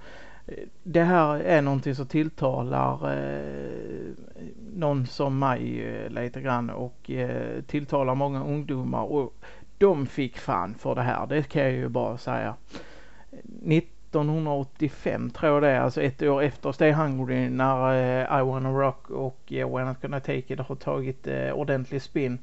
Eh, 0.46 0.54
det 0.82 1.02
här 1.02 1.40
är 1.40 1.62
någonting 1.62 1.94
som 1.94 2.06
tilltalar 2.06 3.12
eh, 3.12 4.12
någon 4.74 5.06
som 5.06 5.38
mig 5.38 5.84
eh, 5.84 6.10
lite 6.10 6.40
grann 6.40 6.70
och 6.70 7.10
eh, 7.10 7.62
tilltalar 7.62 8.14
många 8.14 8.44
ungdomar 8.44 9.02
och 9.02 9.34
de 9.78 10.06
fick 10.06 10.38
fan 10.38 10.74
för 10.74 10.94
det 10.94 11.02
här, 11.02 11.26
det 11.26 11.42
kan 11.42 11.62
jag 11.62 11.72
ju 11.72 11.88
bara 11.88 12.18
säga. 12.18 12.54
1985 13.66 15.30
tror 15.30 15.52
jag 15.52 15.62
det 15.62 15.68
är, 15.68 15.80
alltså 15.80 16.02
ett 16.02 16.22
år 16.22 16.42
efter 16.42 16.72
Stay 16.72 16.92
Hungry 16.92 17.48
när 17.48 17.92
eh, 17.92 18.40
I 18.40 18.42
Wanna 18.42 18.70
Rock 18.70 19.10
och 19.10 19.40
eh, 19.46 19.68
We're 19.68 19.84
Not 19.84 20.02
Gonna 20.02 20.20
Take 20.20 20.54
It 20.54 20.58
har 20.58 20.74
tagit 20.74 21.26
eh, 21.26 21.52
ordentlig 21.52 22.02
spin 22.02 22.38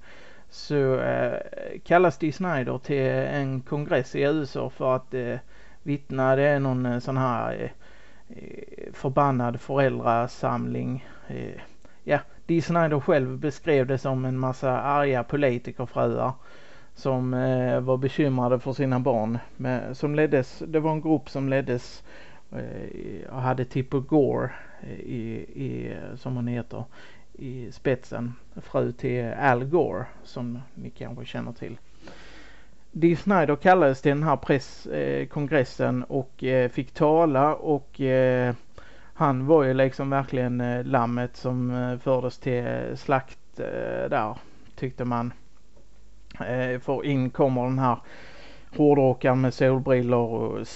så 0.50 1.00
eh, 1.00 1.40
kallas 1.84 2.18
Dee 2.18 2.32
Snider 2.32 2.78
till 2.78 3.06
en 3.06 3.62
kongress 3.62 4.16
i 4.16 4.22
USA 4.22 4.70
för 4.70 4.96
att 4.96 5.14
eh, 5.14 5.36
vittna. 5.84 6.36
Det 6.36 6.44
är 6.44 6.60
någon 6.60 6.86
eh, 6.86 7.00
sån 7.00 7.18
här 7.18 7.54
eh, 7.54 7.70
eh 8.38 8.94
förbannad 8.94 9.62
föräldrasamling. 9.62 11.06
Eh, 11.28 11.62
ja, 12.04 12.20
Dee 12.46 12.62
Snider 12.62 13.00
själv 13.00 13.38
beskrev 13.38 13.88
det 13.88 13.98
som 13.98 14.26
en 14.26 14.40
massa 14.40 14.82
arga 14.82 15.24
politikerfruar 15.24 16.34
som 16.98 17.34
eh, 17.34 17.80
var 17.80 17.98
bekymrade 17.98 18.60
för 18.60 18.74
sina 18.74 19.00
barn. 19.00 19.38
Men, 19.58 19.96
som 19.96 20.16
leddes, 20.16 20.64
det 20.68 20.80
var 20.80 20.92
en 20.92 21.02
grupp 21.02 21.30
som 21.30 21.50
leddes 21.50 22.04
eh, 22.52 23.30
och 23.30 23.42
hade 23.42 23.66
Tipper 23.66 24.00
Gore 24.00 24.50
eh, 24.82 25.00
i, 25.00 25.46
i, 25.56 25.98
som 26.16 26.36
hon 26.36 26.48
heter 26.48 26.84
i 27.38 27.72
spetsen. 27.72 28.34
Fru 28.56 28.92
till 28.92 29.34
Al 29.40 29.66
Gore 29.66 30.06
som 30.24 30.60
ni 30.76 30.90
kanske 30.90 31.26
känner 31.26 31.52
till. 31.54 31.78
Dee 32.92 33.16
Snyder 33.16 33.56
kallades 33.56 34.02
till 34.02 34.10
den 34.12 34.24
här 34.24 34.36
presskongressen 34.38 36.04
eh, 36.04 36.10
och 36.10 36.44
eh, 36.44 36.70
fick 36.70 36.92
tala 36.92 37.56
och 37.56 38.02
eh, 38.02 38.56
han 39.14 39.46
var 39.46 39.64
ju 39.64 39.74
liksom 39.74 40.10
verkligen 40.10 40.62
eh, 40.62 40.84
lammet 40.86 41.36
som 41.36 41.72
eh, 41.72 41.98
fördes 42.00 42.38
till 42.38 42.66
slakt 42.96 43.60
eh, 43.60 44.10
där 44.10 44.38
tyckte 44.76 45.06
man. 45.06 45.34
Eh, 46.40 46.80
för 46.80 47.06
in 47.06 47.30
kommer 47.30 47.64
den 47.64 47.80
här 47.80 48.00
hårdrockaren 48.78 49.42
med 49.42 49.54
solbrillor 49.54 50.30
och 50.30 50.68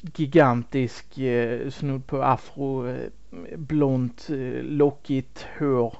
gigantisk 0.00 1.18
eh, 1.18 1.70
snudd 1.70 2.06
på 2.06 2.22
afro, 2.22 2.88
eh, 2.88 3.10
blont, 3.56 4.30
eh, 4.30 4.62
lockigt 4.62 5.46
hår 5.58 5.94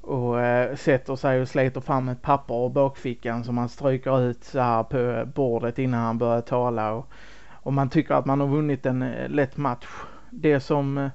och 0.00 0.40
eh, 0.40 0.76
sätter 0.76 1.16
sig 1.16 1.40
och 1.40 1.48
sliter 1.48 1.80
fram 1.80 2.08
ett 2.08 2.22
papper 2.22 2.66
ur 2.66 2.68
bakfickan 2.68 3.44
som 3.44 3.58
han 3.58 3.68
stryker 3.68 4.20
ut 4.20 4.44
så 4.44 4.60
här 4.60 4.82
på 4.82 5.30
bordet 5.34 5.78
innan 5.78 6.00
han 6.00 6.18
börjar 6.18 6.40
tala 6.40 6.92
och, 6.92 7.08
och 7.50 7.72
man 7.72 7.90
tycker 7.90 8.14
att 8.14 8.26
man 8.26 8.40
har 8.40 8.46
vunnit 8.46 8.86
en 8.86 9.02
eh, 9.02 9.28
lätt 9.28 9.56
match. 9.56 9.86
Det 10.30 10.60
som 10.60 10.98
eh, 10.98 11.10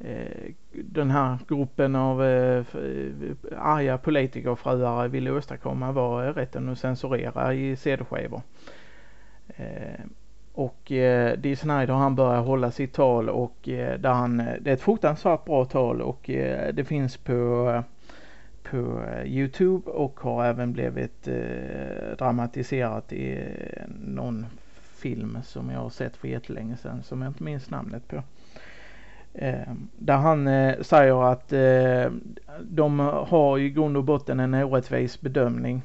Eh, 0.00 0.52
den 0.72 1.10
här 1.10 1.38
gruppen 1.48 1.96
av 1.96 2.24
eh, 2.24 2.58
eh 2.58 3.12
arga 3.58 3.98
politikerfruar 3.98 5.08
ville 5.08 5.30
åstadkomma 5.30 5.92
var 5.92 6.32
rätten 6.32 6.68
att 6.68 6.78
censurera 6.78 7.54
i 7.54 7.76
CD-skivor. 7.76 8.42
Eh, 9.48 10.00
Eh, 10.58 10.64
och 10.64 10.92
eh, 10.92 11.38
Dee 11.38 11.56
Snider 11.56 11.94
han 11.94 12.14
börjar 12.14 12.40
hålla 12.42 12.70
sitt 12.70 12.92
tal 12.92 13.28
och 13.28 13.68
eh, 13.68 13.98
där 13.98 14.12
han, 14.12 14.40
eh, 14.40 14.54
det 14.60 14.70
är 14.70 14.74
ett 14.74 14.80
fruktansvärt 14.80 15.44
bra 15.44 15.64
tal 15.64 16.02
och 16.02 16.30
eh, 16.30 16.74
det 16.74 16.84
finns 16.84 17.16
på 17.16 17.82
på 18.70 19.02
Youtube 19.24 19.90
och 19.90 20.20
har 20.20 20.44
även 20.44 20.72
blivit 20.72 21.28
dramatiserat 22.18 23.12
i 23.12 23.38
någon 24.04 24.46
film 24.76 25.38
som 25.44 25.70
jag 25.70 25.80
har 25.80 25.90
sett 25.90 26.16
för 26.16 26.28
jättelänge 26.28 26.76
sedan 26.76 27.02
som 27.02 27.22
jag 27.22 27.30
inte 27.30 27.42
minns 27.42 27.70
namnet 27.70 28.08
på. 28.08 28.22
Eh, 29.34 29.72
där 29.98 30.16
han 30.16 30.46
eh, 30.48 30.80
säger 30.80 31.32
att 31.32 31.52
eh, 31.52 32.12
de 32.62 32.98
har 33.28 33.58
i 33.58 33.70
grund 33.70 33.96
och 33.96 34.04
botten 34.04 34.40
en 34.40 34.54
orättvis 34.54 35.20
bedömning. 35.20 35.82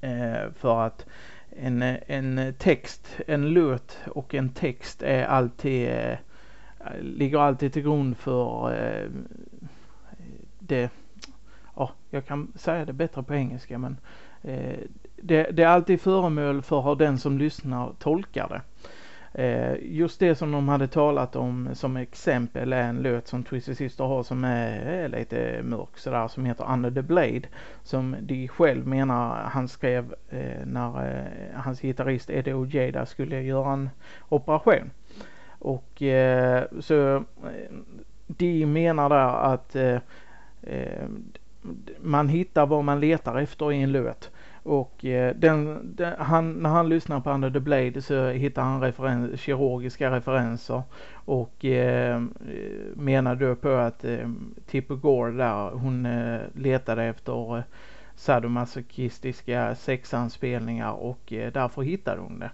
Eh, 0.00 0.50
för 0.56 0.86
att 0.86 1.06
en, 1.56 1.82
en 2.06 2.54
text, 2.58 3.20
en 3.26 3.48
låt 3.48 3.98
och 4.06 4.34
en 4.34 4.48
text 4.48 5.02
är 5.02 5.24
alltid, 5.24 5.88
eh, 5.88 6.16
ligger 7.00 7.38
alltid 7.38 7.72
till 7.72 7.82
grund 7.82 8.16
för 8.16 8.72
eh, 8.72 9.10
det, 10.58 10.90
ja, 11.76 11.90
jag 12.10 12.26
kan 12.26 12.52
säga 12.54 12.84
det 12.84 12.92
bättre 12.92 13.22
på 13.22 13.34
engelska 13.34 13.78
men 13.78 13.96
eh, 14.42 14.78
det, 15.16 15.50
det 15.50 15.62
är 15.62 15.68
alltid 15.68 16.00
föremål 16.00 16.62
för 16.62 16.80
hur 16.82 16.94
den 16.96 17.18
som 17.18 17.38
lyssnar 17.38 17.92
tolkar 17.98 18.48
det. 18.48 18.88
Eh, 19.36 19.76
just 19.82 20.20
det 20.20 20.34
som 20.34 20.52
de 20.52 20.68
hade 20.68 20.88
talat 20.88 21.36
om 21.36 21.68
som 21.72 21.96
exempel 21.96 22.72
är 22.72 22.82
en 22.82 23.02
låt 23.02 23.26
som 23.26 23.42
Twisted 23.42 23.76
Sister 23.76 24.04
har 24.04 24.22
som 24.22 24.44
är, 24.44 25.08
lite 25.08 25.60
mörk 25.62 25.98
sådär 25.98 26.28
som 26.28 26.44
heter 26.44 26.72
Under 26.72 26.90
the 26.90 27.02
Blade. 27.02 27.42
Som 27.82 28.16
de 28.20 28.48
själv 28.48 28.86
menar 28.86 29.44
han 29.44 29.68
skrev 29.68 30.14
eh, 30.30 30.66
när 30.66 31.16
eh, 31.16 31.60
hans 31.60 31.80
gitarrist 31.80 32.30
Eddie 32.30 32.54
Ojeda 32.54 33.06
skulle 33.06 33.42
göra 33.42 33.72
en 33.72 33.90
operation. 34.28 34.90
Och 35.48 36.02
eh, 36.02 36.64
så 36.80 37.16
eh, 37.16 37.22
de 38.26 38.66
menar 38.66 39.08
där 39.08 39.52
att 39.52 39.76
eh, 39.76 39.98
eh, 40.62 41.08
man 42.00 42.28
hittar 42.28 42.66
vad 42.66 42.84
man 42.84 43.00
letar 43.00 43.40
efter 43.40 43.72
i 43.72 43.82
en 43.82 43.92
låt. 43.92 44.30
Och 44.64 45.04
eh, 45.04 45.34
den, 45.36 45.80
den, 45.96 46.14
han, 46.18 46.52
när 46.52 46.70
han 46.70 46.88
lyssnar 46.88 47.20
på 47.20 47.30
Under 47.30 47.50
the 47.50 47.60
Blade 47.60 48.02
så 48.02 48.28
hittar 48.28 48.62
han 48.62 48.80
referen 48.80 49.36
kirurgiska 49.36 50.10
referenser. 50.10 50.82
Och 51.12 51.64
eh, 51.64 52.22
menar 52.94 53.34
då 53.34 53.54
på 53.54 53.68
att 53.68 54.04
eh, 54.04 54.30
Tipper 54.66 54.94
Gore 54.94 55.32
där 55.32 55.70
hon 55.70 56.06
eh, 56.06 56.40
letade 56.54 57.04
efter 57.04 57.56
eh, 57.56 57.62
sadomasochistiska 58.14 59.74
sexanspelningar 59.74 60.92
och 60.92 61.32
eh, 61.32 61.52
därför 61.52 61.82
hittade 61.82 62.20
hon 62.20 62.38
det 62.38 62.50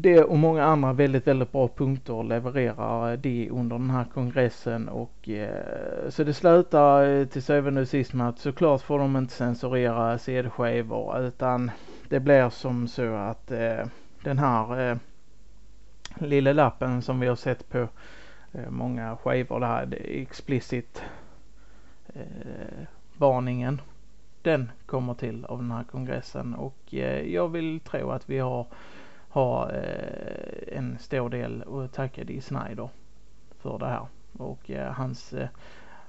det 0.00 0.24
och 0.24 0.38
många 0.38 0.64
andra 0.64 0.92
väldigt, 0.92 1.26
väldigt 1.26 1.52
bra 1.52 1.68
punkter 1.68 2.22
levererar 2.22 3.12
eh, 3.12 3.18
de 3.18 3.50
under 3.50 3.78
den 3.78 3.90
här 3.90 4.04
kongressen 4.04 4.88
och 4.88 5.28
eh, 5.28 6.08
så 6.08 6.24
det 6.24 6.34
slutar 6.34 7.06
eh, 7.06 7.26
till 7.26 7.42
syvende 7.42 7.80
och 7.80 7.88
sist 7.88 8.12
med 8.12 8.28
att 8.28 8.38
såklart 8.38 8.82
får 8.82 8.98
de 8.98 9.16
inte 9.16 9.34
censurera 9.34 10.18
CD-skivor 10.18 11.20
utan 11.20 11.70
det 12.08 12.20
blir 12.20 12.50
som 12.50 12.88
så 12.88 13.14
att 13.14 13.50
eh, 13.50 13.86
den 14.24 14.38
här 14.38 14.90
eh, 14.90 14.96
lilla 16.18 16.52
lappen 16.52 17.02
som 17.02 17.20
vi 17.20 17.26
har 17.26 17.36
sett 17.36 17.68
på 17.68 17.88
eh, 18.52 18.70
många 18.70 19.16
skivor, 19.16 19.60
det 19.60 19.66
här 19.66 19.86
det 19.86 20.22
explicit 20.22 21.02
eh, 22.14 22.86
varningen 23.16 23.80
den 24.42 24.70
kommer 24.86 25.14
till 25.14 25.44
av 25.44 25.58
den 25.58 25.70
här 25.70 25.84
kongressen 25.84 26.54
och 26.54 26.94
eh, 26.94 27.32
jag 27.34 27.48
vill 27.48 27.80
tro 27.80 28.10
att 28.10 28.30
vi 28.30 28.38
har 28.38 28.66
ha 29.30 29.70
eh, 29.70 30.78
en 30.78 30.98
stor 30.98 31.30
del 31.30 31.64
att 31.68 31.92
tacka 31.92 32.24
Dee 32.24 32.40
Snider 32.40 32.88
för 33.58 33.78
det 33.78 33.86
här. 33.86 34.06
Och 34.32 34.70
eh, 34.70 34.92
hans 34.92 35.32
eh, 35.32 35.48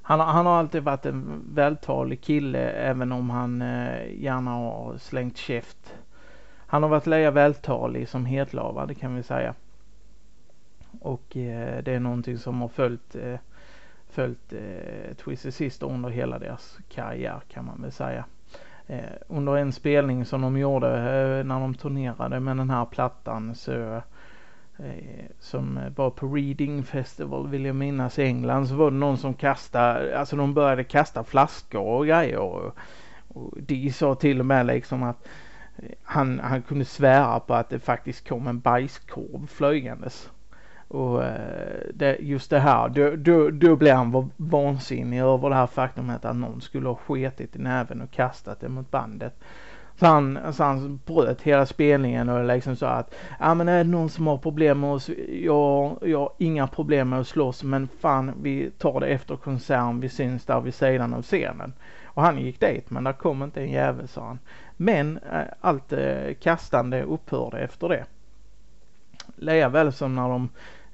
han, 0.02 0.20
han 0.20 0.46
har 0.46 0.54
alltid 0.54 0.84
varit 0.84 1.06
en 1.06 1.44
vältalig 1.54 2.22
kille 2.22 2.60
även 2.72 3.12
om 3.12 3.30
han 3.30 3.62
eh, 3.62 4.22
gärna 4.22 4.52
har 4.52 4.98
slängt 4.98 5.38
käft. 5.38 5.96
Han 6.68 6.84
har 6.84 6.90
varit 6.90 7.08
lika 7.08 7.32
vältalig 7.32 8.10
som 8.10 8.26
hetlavad 8.26 8.88
det 8.88 8.96
kan 8.96 9.16
vi 9.16 9.24
säga. 9.24 9.56
Och 11.00 11.38
eh, 11.38 11.84
det 11.84 11.94
är 11.94 12.00
någonting 12.00 12.38
som 12.38 12.62
har 12.62 12.68
följt 12.68 13.16
eh, 13.16 13.40
följt 14.10 14.54
eh, 14.54 15.14
Twisted 15.14 15.54
Sister 15.54 15.88
under 15.88 16.10
hela 16.10 16.40
deras 16.40 16.80
karriär 16.90 17.42
kan 17.48 17.66
man 17.66 17.82
väl 17.82 17.92
säga 17.92 18.26
Eh, 18.92 19.18
under 19.28 19.58
en 19.58 19.72
spelning 19.72 20.26
som 20.26 20.42
de 20.42 20.58
gjorde 20.58 20.88
eh, 20.88 21.46
när 21.46 21.60
de 21.60 21.74
turnerade 21.74 22.40
med 22.40 22.58
den 22.58 22.70
här 22.70 22.86
plattan 22.86 23.56
så 23.56 24.02
eh, 24.78 25.26
som 25.40 25.80
var 25.96 26.10
på 26.10 26.28
Reading 26.28 26.84
Festival 26.84 27.48
vill 27.48 27.66
jag 27.66 27.76
minnas 27.76 28.20
i 28.20 28.24
England 28.24 28.68
så 28.68 28.76
var 28.76 28.92
det 28.92 28.98
någon 28.98 29.18
som 29.18 29.34
kastade, 29.34 30.20
alltså 30.20 30.36
de 30.36 30.54
började 30.54 30.84
kasta 30.84 31.24
flaskor 31.24 31.86
och 31.86 32.06
grejer 32.06 32.38
och, 32.38 32.78
och 33.28 33.54
de 33.58 33.92
sa 33.92 34.16
till 34.16 34.40
och 34.40 34.46
med 34.46 34.66
liksom 34.66 35.04
att 35.04 35.28
eh, 35.78 35.92
han, 36.04 36.40
han 36.40 36.62
kunde 36.62 36.86
svära 36.86 37.40
på 37.40 37.54
att 37.54 37.70
det 37.70 37.80
faktiskt 37.80 38.28
kom 38.28 38.48
en 38.48 38.60
bajskorv 38.60 39.48
flygandes. 39.48 40.30
Och 40.88 41.24
eh, 41.24 41.71
det, 42.02 42.18
just 42.20 42.50
det 42.50 42.60
här, 42.60 42.90
då, 42.90 43.16
då, 43.16 43.50
då 43.50 43.76
blir 43.76 43.94
han 43.94 44.32
vansinnig 44.38 45.20
över 45.20 45.50
det 45.50 45.56
här 45.56 45.68
faktumet 45.68 46.26
att 46.26 46.36
någon 46.36 46.62
skulle 46.62 46.88
ha 46.88 46.96
sketit 46.96 47.56
i 47.56 47.60
näven 47.60 48.02
och 48.02 48.12
kastat 48.12 48.60
det 48.60 48.70
mot 48.70 48.92
bandet. 48.92 49.34
Så 50.00 50.06
han, 50.06 50.40
så 50.54 50.64
han 50.64 51.00
bröt 51.06 51.42
hela 51.42 51.66
spelningen 51.66 52.30
och 52.30 52.46
liksom 52.46 52.76
sa 52.76 52.88
att 52.88 53.16
ja 53.40 53.54
men 53.54 53.70
är 53.70 53.78
det 53.78 53.90
någon 53.90 54.10
som 54.10 54.28
har 54.28 54.38
problem 54.38 54.80
med 54.80 54.90
oss, 54.90 55.10
jag, 55.30 55.98
jag 56.02 56.20
har 56.20 56.32
inga 56.38 56.68
problem 56.68 57.10
med 57.10 57.20
att 57.20 57.28
slåss 57.28 57.64
men 57.64 57.88
fan 58.00 58.34
vi 58.42 58.72
tar 58.78 59.00
det 59.00 59.08
efter 59.08 59.36
konserten, 59.36 60.00
vi 60.00 60.10
syns 60.10 60.46
där 60.46 60.62
vid 60.62 60.74
sidan 60.74 61.14
av 61.14 61.22
scenen. 61.22 61.74
Och 62.06 62.22
han 62.22 62.40
gick 62.40 62.60
dit 62.60 62.90
men 62.90 63.04
där 63.04 63.14
kom 63.14 63.44
inte 63.44 63.62
en 63.62 63.72
jävel 63.72 64.08
sa 64.08 64.26
han. 64.26 64.40
Men 64.78 65.18
äh, 65.18 65.42
allt 65.62 65.94
äh, 65.94 66.34
kastande 66.40 67.04
upphörde 67.04 67.60
efter 67.60 67.90
det. 67.90 68.06
Lika 69.36 69.70
väl 69.70 69.94
som 69.94 70.16
när 70.16 70.30
de 70.30 70.50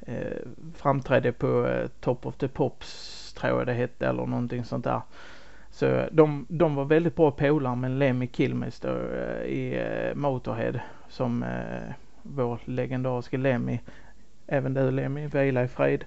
eh, 0.08 0.38
framträdde 0.76 1.32
på 1.32 1.68
eh, 1.68 1.88
Top 2.00 2.26
of 2.26 2.36
the 2.36 2.48
Pops 2.48 3.34
tror 3.34 3.60
jag 3.60 3.68
det 3.68 3.74
hette 3.74 4.08
eller 4.08 4.26
någonting 4.26 4.64
sånt 4.64 4.84
där. 4.84 5.02
Så 5.70 6.06
de, 6.12 6.46
de 6.50 6.76
var 6.76 6.86
väldigt 6.86 7.16
bra 7.16 7.32
polare 7.32 7.76
med 7.76 7.92
Lemmy 7.92 8.28
Kilmister 8.34 9.42
eh, 9.42 9.48
i 9.48 9.76
eh, 9.76 10.16
Motorhead 10.16 10.80
som 11.10 11.44
eh, 11.44 11.94
vår 12.24 12.60
legendariska 12.66 13.38
Lemmy. 13.38 13.80
Även 14.48 14.74
du 14.74 14.92
Lemmy, 14.92 15.28
vila 15.28 15.64
i 15.64 15.68
fred. 15.68 16.06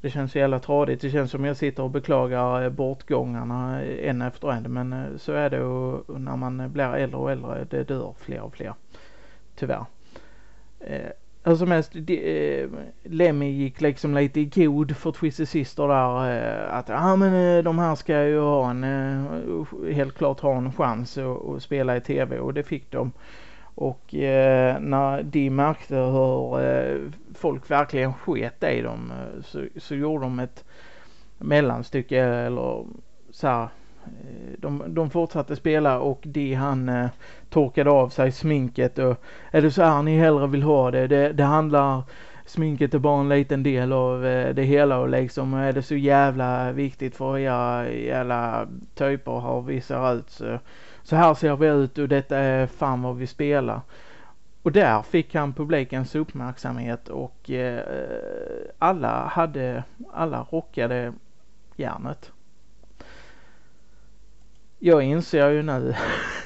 Det 0.00 0.10
känns 0.10 0.32
så 0.32 0.38
jävla 0.38 0.58
tradigt. 0.58 1.00
Det 1.00 1.10
känns 1.10 1.30
som 1.30 1.44
jag 1.44 1.56
sitter 1.56 1.82
och 1.82 1.90
beklagar 1.90 2.62
eh, 2.62 2.70
bortgångarna 2.70 3.82
eh, 3.82 4.08
en 4.08 4.22
efter 4.22 4.52
en. 4.52 4.72
Men 4.72 4.92
eh, 4.92 5.16
så 5.16 5.32
är 5.32 5.50
det 5.50 5.62
och 5.62 6.20
när 6.20 6.36
man 6.36 6.72
blir 6.72 6.94
äldre 6.94 7.18
och 7.18 7.32
äldre. 7.32 7.66
Det 7.70 7.84
dör 7.84 8.14
fler 8.18 8.40
och 8.40 8.54
fler. 8.54 8.74
Tyvärr. 9.54 9.84
Alltså 11.46 11.64
hur 11.64 11.66
som 11.66 11.70
helst, 11.70 11.92
de, 11.92 12.60
eh, 12.62 12.68
Lemmy 13.02 13.50
gick 13.50 13.80
liksom 13.80 14.14
lite 14.14 14.40
i 14.40 14.44
god 14.44 14.96
för 14.96 15.12
Twisted 15.12 15.48
Sister 15.48 15.88
där. 15.88 16.30
Eh, 16.30 16.74
att 16.74 16.88
ja 16.88 17.12
ah, 17.12 17.16
men 17.16 17.34
eh, 17.34 17.62
de 17.62 17.78
här 17.78 17.94
ska 17.94 18.24
ju 18.24 18.40
ha 18.40 18.70
en, 18.70 18.82
helt 19.92 20.14
klart 20.14 20.40
ha 20.40 20.56
en 20.56 20.72
chans 20.72 21.18
att, 21.18 21.62
spela 21.62 21.96
i 21.96 22.00
tv 22.00 22.38
och 22.38 22.54
det 22.54 22.62
fick 22.62 22.90
de. 22.90 23.12
Och 23.74 24.14
eh, 24.14 24.80
när 24.80 25.22
de 25.22 25.50
märkte 25.50 25.96
hur 25.96 26.60
eh, 26.60 26.98
folk 27.34 27.70
verkligen 27.70 28.14
sket 28.14 28.62
i 28.62 28.80
dem 28.80 29.12
så, 29.44 29.64
så 29.76 29.94
gjorde 29.94 30.24
de 30.24 30.38
ett 30.38 30.64
mellanstycke 31.38 32.20
eller 32.22 32.84
så 33.30 33.46
här, 33.46 33.68
Eh, 34.06 34.58
de, 34.58 34.82
de 34.86 35.10
fortsatte 35.10 35.56
spela 35.56 35.98
och 35.98 36.20
det 36.22 36.54
han 36.54 36.88
eh, 36.88 37.08
torkade 37.50 37.90
av 37.90 38.08
sig 38.08 38.32
sminket 38.32 38.98
och 38.98 39.22
är 39.50 39.62
det 39.62 39.70
så 39.70 39.82
här 39.82 40.02
ni 40.02 40.18
hellre 40.18 40.46
vill 40.46 40.62
ha 40.62 40.90
det? 40.90 41.06
Det, 41.06 41.32
det 41.32 41.44
handlar 41.44 42.02
sminket 42.46 42.94
är 42.94 42.98
bara 42.98 43.20
en 43.20 43.28
liten 43.28 43.62
del 43.62 43.92
av 43.92 44.26
eh, 44.26 44.54
det 44.54 44.62
hela 44.62 44.98
och 44.98 45.08
liksom 45.08 45.54
är 45.54 45.72
det 45.72 45.82
så 45.82 45.96
jävla 45.96 46.72
viktigt 46.72 47.16
för 47.16 47.38
era 47.38 47.90
jävla 47.90 48.66
typer 48.94 49.40
hur 49.40 49.62
vi 49.62 49.80
ser 49.80 50.14
ut 50.14 50.30
så 50.30 50.58
så 51.06 51.16
här 51.16 51.34
ser 51.34 51.56
vi 51.56 51.66
ut 51.66 51.98
och 51.98 52.08
detta 52.08 52.38
är 52.38 52.66
fan 52.66 53.02
vad 53.02 53.16
vi 53.16 53.26
spelar. 53.26 53.80
Och 54.62 54.72
där 54.72 55.02
fick 55.02 55.34
han 55.34 55.52
publikens 55.52 56.14
uppmärksamhet 56.14 57.08
och 57.08 57.50
eh, 57.50 57.82
alla 58.78 59.26
hade, 59.26 59.84
alla 60.12 60.46
rockade 60.50 61.12
järnet. 61.76 62.32
Jag 64.78 65.02
inser 65.02 65.50
ju 65.50 65.62
nu 65.62 65.94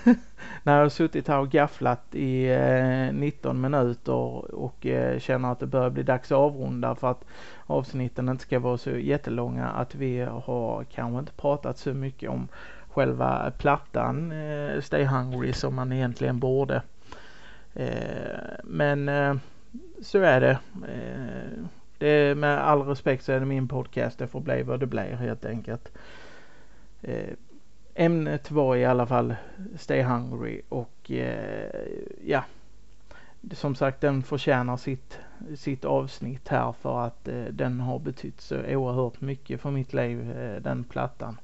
när 0.63 0.77
jag 0.77 0.83
har 0.83 0.89
suttit 0.89 1.29
här 1.29 1.39
och 1.39 1.51
gafflat 1.51 2.15
i 2.15 2.51
eh, 2.51 3.13
19 3.13 3.61
minuter 3.61 4.55
och 4.55 4.87
eh, 4.87 5.19
känner 5.19 5.53
att 5.53 5.61
det 5.61 5.67
börjar 5.67 5.91
bli 5.91 6.03
dags 6.03 6.33
att 6.33 6.39
avrunda 6.39 6.95
för 6.95 7.11
att 7.11 7.25
avsnitten 7.67 8.29
inte 8.29 8.43
ska 8.43 8.59
vara 8.59 8.79
så 8.79 8.91
jättelånga 8.91 9.69
att 9.69 9.95
vi 9.95 10.21
har 10.21 10.85
kanske 10.85 11.19
inte 11.19 11.33
pratat 11.33 11.79
så 11.79 11.95
mycket 11.95 12.31
om 12.31 12.49
själva 12.89 13.53
plattan 13.59 14.33
eh, 14.33 14.81
Stay 14.81 15.05
Hungry 15.05 15.53
som 15.53 15.75
man 15.75 15.93
egentligen 15.93 16.39
borde. 16.39 16.83
Eh, 17.75 18.55
men 18.65 19.09
eh, 19.09 19.35
så 20.03 20.19
är 20.19 20.41
det. 20.41 20.59
Eh, 20.89 21.65
det 21.99 22.09
är, 22.09 22.35
med 22.35 22.59
all 22.59 22.83
respekt 22.83 23.25
så 23.25 23.33
är 23.33 23.41
det 23.41 23.47
min 23.47 23.69
podcast. 23.69 24.19
Det 24.19 24.27
får 24.27 24.41
bli 24.41 24.63
vad 24.63 24.81
det 24.81 24.87
blir 24.87 25.17
helt 25.17 25.45
enkelt. 25.45 25.93
Eh, 27.03 27.35
Ämnet 27.95 28.51
var 28.51 28.77
i 28.77 28.85
alla 28.85 29.07
fall 29.07 29.35
Stay 29.77 30.03
Hungry 30.03 30.61
och 30.69 31.11
eh, 31.11 31.71
ja. 32.25 32.45
Som 33.53 33.75
sagt 33.75 34.01
den 34.01 34.23
förtjänar 34.23 34.77
sitt, 34.77 35.19
sitt 35.57 35.85
avsnitt 35.85 36.49
här 36.49 36.73
för 36.73 37.07
att 37.07 37.29
eh, 37.29 37.45
den 37.45 37.81
har 37.81 37.99
betytt 37.99 38.41
så 38.41 38.57
oerhört 38.57 39.21
mycket 39.21 39.61
för 39.61 39.71
mitt 39.71 39.93
liv 39.93 40.31
eh, 40.39 40.63
den 40.63 40.85
plattan. 40.85 41.37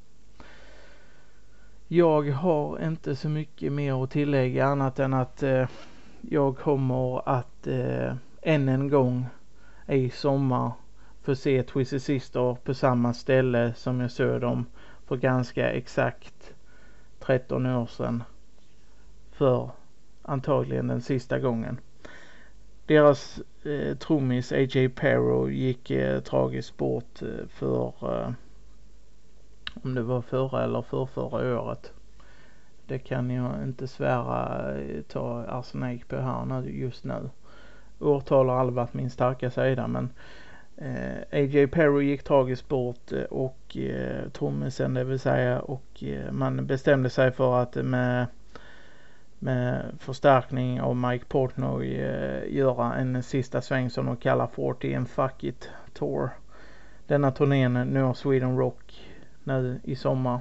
Jag 1.88 2.30
har 2.30 2.86
inte 2.86 3.16
så 3.16 3.28
mycket 3.28 3.72
mer 3.72 4.04
att 4.04 4.10
tillägga 4.10 4.66
annat 4.66 4.98
än 4.98 5.14
att 5.14 5.42
eh, 5.42 5.68
jag 6.20 6.58
kommer 6.58 7.28
att 7.28 7.66
eh, 7.66 8.14
än 8.42 8.68
en 8.68 8.88
gång 8.88 9.26
i 9.88 10.10
sommar 10.10 10.72
få 11.22 11.34
se 11.34 11.62
Twisted 11.62 12.02
Sister 12.02 12.56
på 12.64 12.74
samma 12.74 13.14
ställe 13.14 13.72
som 13.76 14.00
jag 14.00 14.10
såg 14.10 14.40
dem 14.40 14.66
för 15.06 15.16
ganska 15.16 15.70
exakt 15.70 16.54
13 17.18 17.66
år 17.66 17.86
sedan. 17.86 18.22
För 19.32 19.70
antagligen 20.22 20.88
den 20.88 21.00
sista 21.00 21.38
gången. 21.38 21.80
Deras 22.86 23.40
eh, 23.64 23.96
trummis 23.96 24.52
A.J. 24.52 24.88
Perro 24.88 25.50
gick 25.50 25.90
eh, 25.90 26.20
tragiskt 26.20 26.76
bort 26.76 27.22
eh, 27.22 27.46
för 27.48 27.92
eh, 28.02 28.32
om 29.82 29.94
det 29.94 30.02
var 30.02 30.22
förra 30.22 30.64
eller 30.64 30.82
förrförra 30.82 31.60
året. 31.60 31.92
Det 32.86 32.98
kan 32.98 33.30
jag 33.30 33.62
inte 33.62 33.88
svära 33.88 34.72
eh, 34.78 35.02
ta 35.02 35.44
arsenik 35.44 36.08
på 36.08 36.16
här 36.16 36.44
nu 36.44 36.70
just 36.70 37.04
nu. 37.04 37.30
Årtal 38.00 38.48
har 38.48 38.56
aldrig 38.56 38.74
varit 38.74 38.94
min 38.94 39.10
starka 39.10 39.50
sida 39.50 39.86
men 39.86 40.10
eh, 40.76 41.16
A.J. 41.30 41.66
Perry 41.66 42.06
gick 42.06 42.22
tragiskt 42.22 42.68
bort 42.68 43.12
eh, 43.12 43.22
och 43.22 43.76
eh, 43.76 44.28
trummisen 44.28 44.94
det 44.94 45.04
vill 45.04 45.18
säga 45.18 45.60
och 45.60 46.02
eh, 46.04 46.32
man 46.32 46.66
bestämde 46.66 47.10
sig 47.10 47.32
för 47.32 47.62
att 47.62 47.74
med 47.74 48.26
med 49.38 49.94
förstärkning 49.98 50.80
av 50.80 50.96
Mike 50.96 51.24
Portnoy 51.24 51.94
eh, 51.94 52.54
göra 52.54 52.94
en 52.94 53.22
sista 53.22 53.62
sväng 53.62 53.90
som 53.90 54.06
de 54.06 54.16
kallar 54.16 54.46
40 54.46 54.94
and 54.94 55.08
fuck 55.08 55.44
it 55.44 55.70
tour. 55.92 56.30
Denna 57.06 57.30
turnén 57.30 57.72
når 57.72 58.14
Sweden 58.14 58.58
Rock 58.58 59.06
nu 59.44 59.80
i 59.84 59.96
sommar. 59.96 60.40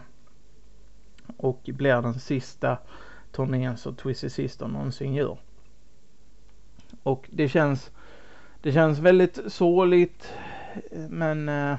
Och 1.37 1.59
blir 1.65 2.01
den 2.01 2.13
sista 2.13 2.77
turnén 3.31 3.77
som 3.77 3.95
Twisted 3.95 4.31
Sister 4.31 4.67
någonsin 4.67 5.13
gör. 5.13 5.37
Och 7.03 7.29
det 7.31 7.49
känns, 7.49 7.91
det 8.65 8.71
känns 8.71 8.99
väldigt 8.99 9.39
sorgligt 9.47 10.33
men 11.09 11.49
eh, 11.49 11.75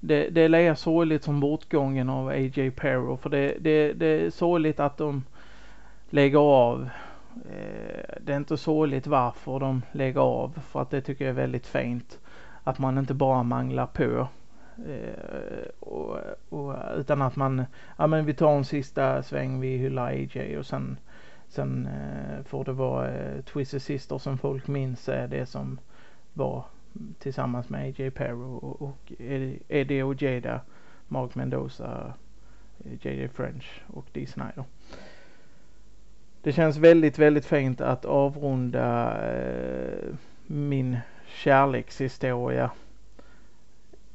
det, 0.00 0.28
det 0.28 0.40
är 0.40 0.74
sorgligt 0.74 1.24
som 1.24 1.40
bortgången 1.40 2.10
av 2.10 2.28
A.J. 2.28 2.70
Perro 2.70 3.16
för 3.16 3.30
det, 3.30 3.56
det, 3.60 3.92
det 3.92 4.06
är 4.06 4.30
sorgligt 4.30 4.80
att 4.80 4.96
de 4.96 5.24
lägger 6.10 6.38
av. 6.38 6.88
Eh, 7.34 8.14
det 8.20 8.32
är 8.32 8.36
inte 8.36 8.56
sorgligt 8.56 9.06
varför 9.06 9.58
de 9.60 9.82
lägger 9.92 10.20
av 10.20 10.60
för 10.70 10.82
att 10.82 10.90
det 10.90 11.00
tycker 11.00 11.24
jag 11.24 11.30
är 11.30 11.40
väldigt 11.40 11.66
fint. 11.66 12.18
Att 12.64 12.78
man 12.78 12.98
inte 12.98 13.14
bara 13.14 13.42
manglar 13.42 13.86
på. 13.86 14.28
Eh, 14.88 15.68
och, 15.80 16.16
och, 16.48 16.74
utan 16.96 17.22
att 17.22 17.36
man, 17.36 17.64
ja 17.98 18.06
men 18.06 18.26
vi 18.26 18.34
tar 18.34 18.56
en 18.56 18.64
sista 18.64 19.22
sväng, 19.22 19.60
vi 19.60 19.76
hyllar 19.76 20.06
AJ 20.06 20.58
och 20.58 20.66
sen, 20.66 20.96
sen 21.48 21.88
får 22.44 22.64
det 22.64 22.72
vara 22.72 23.08
Twisted 23.42 23.82
Sister 23.82 24.18
som 24.18 24.38
folk 24.38 24.66
minns 24.66 25.08
är 25.08 25.28
det 25.28 25.46
som 25.46 25.78
var 26.36 26.64
tillsammans 27.18 27.68
med 27.68 27.80
AJ 27.80 28.10
Perro 28.10 28.56
och, 28.56 28.82
och 28.82 29.12
Eddie 29.68 30.02
O'Jeda, 30.02 30.60
Mark 31.08 31.34
Mendoza, 31.34 32.12
JJ 33.02 33.28
French 33.28 33.82
och 33.86 34.06
Dee 34.12 34.26
Snider. 34.26 34.64
Det 36.42 36.52
känns 36.52 36.76
väldigt, 36.76 37.18
väldigt 37.18 37.46
fint 37.46 37.80
att 37.80 38.04
avrunda 38.04 39.18
eh, 39.32 40.14
min 40.46 40.98
kärlekshistoria 41.26 42.70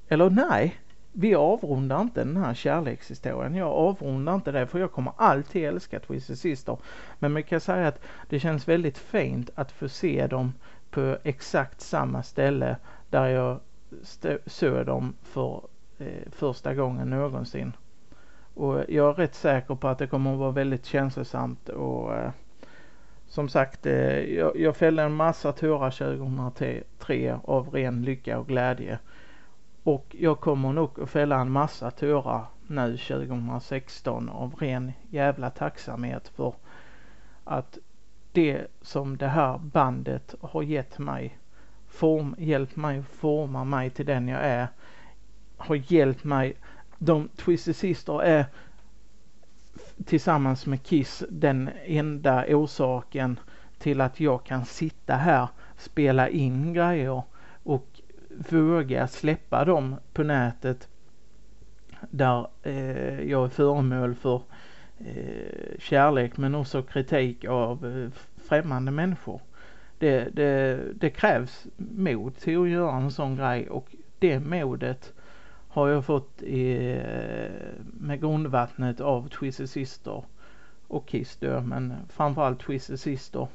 eller 0.07 0.29
nej, 0.29 0.75
vi 1.11 1.35
avrundar 1.35 2.01
inte 2.01 2.23
den 2.23 2.37
här 2.37 2.53
kärlekshistorien. 2.53 3.55
Jag 3.55 3.67
avrundar 3.67 4.35
inte 4.35 4.51
det 4.51 4.67
för 4.67 4.79
jag 4.79 4.91
kommer 4.91 5.13
alltid 5.17 5.65
älska 5.65 5.99
Twisted 5.99 6.37
Sister. 6.37 6.77
Men 7.19 7.31
man 7.31 7.43
kan 7.43 7.59
säga 7.59 7.87
att 7.87 8.01
det 8.29 8.39
känns 8.39 8.67
väldigt 8.67 8.97
fint 8.97 9.49
att 9.55 9.71
få 9.71 9.89
se 9.89 10.27
dem 10.27 10.53
på 10.91 11.17
exakt 11.23 11.81
samma 11.81 12.23
ställe 12.23 12.75
där 13.09 13.27
jag 13.27 13.59
såg 14.45 14.85
dem 14.85 15.13
för 15.23 15.61
eh, 15.97 16.31
första 16.31 16.73
gången 16.73 17.09
någonsin. 17.09 17.73
Och 18.53 18.83
jag 18.87 19.09
är 19.09 19.13
rätt 19.13 19.35
säker 19.35 19.75
på 19.75 19.87
att 19.87 19.97
det 19.97 20.07
kommer 20.07 20.33
att 20.33 20.39
vara 20.39 20.51
väldigt 20.51 20.85
känslosamt 20.85 21.69
och 21.69 22.15
eh, 22.15 22.31
som 23.27 23.49
sagt, 23.49 23.85
eh, 23.85 24.19
jag, 24.19 24.57
jag 24.57 24.75
fällde 24.75 25.03
en 25.03 25.13
massa 25.13 25.51
tårar 25.51 25.91
2003 25.91 27.39
av 27.43 27.69
ren 27.69 28.03
lycka 28.03 28.39
och 28.39 28.47
glädje. 28.47 28.99
Och 29.83 30.15
jag 30.19 30.39
kommer 30.39 30.73
nog 30.73 30.99
att 30.99 31.09
fälla 31.09 31.39
en 31.39 31.51
massa 31.51 31.91
tårar 31.91 32.45
nu 32.67 32.97
2016 32.97 34.29
av 34.29 34.55
ren 34.55 34.91
jävla 35.09 35.49
tacksamhet 35.49 36.27
för 36.27 36.53
att 37.43 37.77
det 38.31 38.67
som 38.81 39.17
det 39.17 39.27
här 39.27 39.57
bandet 39.57 40.35
har 40.41 40.63
gett 40.63 40.99
mig, 40.99 41.37
form, 41.87 42.35
hjälpt 42.37 42.75
mig 42.75 43.03
forma 43.03 43.63
mig 43.63 43.89
till 43.89 44.05
den 44.05 44.27
jag 44.27 44.41
är, 44.41 44.67
har 45.57 45.75
hjälpt 45.75 46.23
mig. 46.23 46.55
De 46.97 47.27
Twisted 47.27 47.75
Sister 47.75 48.21
är 48.21 48.45
tillsammans 50.05 50.65
med 50.65 50.83
Kiss 50.83 51.23
den 51.29 51.69
enda 51.85 52.45
orsaken 52.47 53.39
till 53.79 54.01
att 54.01 54.19
jag 54.19 54.43
kan 54.43 54.65
sitta 54.65 55.15
här, 55.15 55.47
spela 55.77 56.29
in 56.29 56.73
grejer 56.73 57.23
och 57.63 58.01
våga 58.49 59.07
släppa 59.07 59.65
dem 59.65 59.95
på 60.13 60.23
nätet 60.23 60.87
där 62.09 62.47
eh, 62.63 63.21
jag 63.21 63.45
är 63.45 63.49
föremål 63.49 64.15
för 64.15 64.35
eh, 64.35 64.41
Eh, 65.05 65.79
kärlek 65.79 66.37
men 66.37 66.55
också 66.55 66.83
kritik 66.83 67.45
av 67.45 67.85
eh, 67.85 68.09
främmande 68.47 68.91
människor. 68.91 69.41
det, 69.97 70.29
det, 70.35 70.79
det 70.95 71.09
krävs 71.09 71.67
mod 71.77 72.35
till 72.35 72.61
att 72.61 72.69
göra 72.69 72.95
en 72.95 73.11
sån 73.11 73.35
grej 73.35 73.69
och 73.69 73.95
det 74.19 74.39
modet 74.39 75.13
har 75.67 75.87
jag 75.87 76.05
fått 76.05 76.41
i, 76.41 76.97
med 77.83 78.19
grundvattnet 78.19 79.01
av 79.01 79.29
Twisted 79.29 79.69
Sister 79.69 80.23
och 80.87 81.07
Kiss 81.07 81.37
då, 81.37 81.61
men 81.61 81.93
framförallt 82.09 82.59
Twisted 82.59 82.99
Sister. 82.99 83.47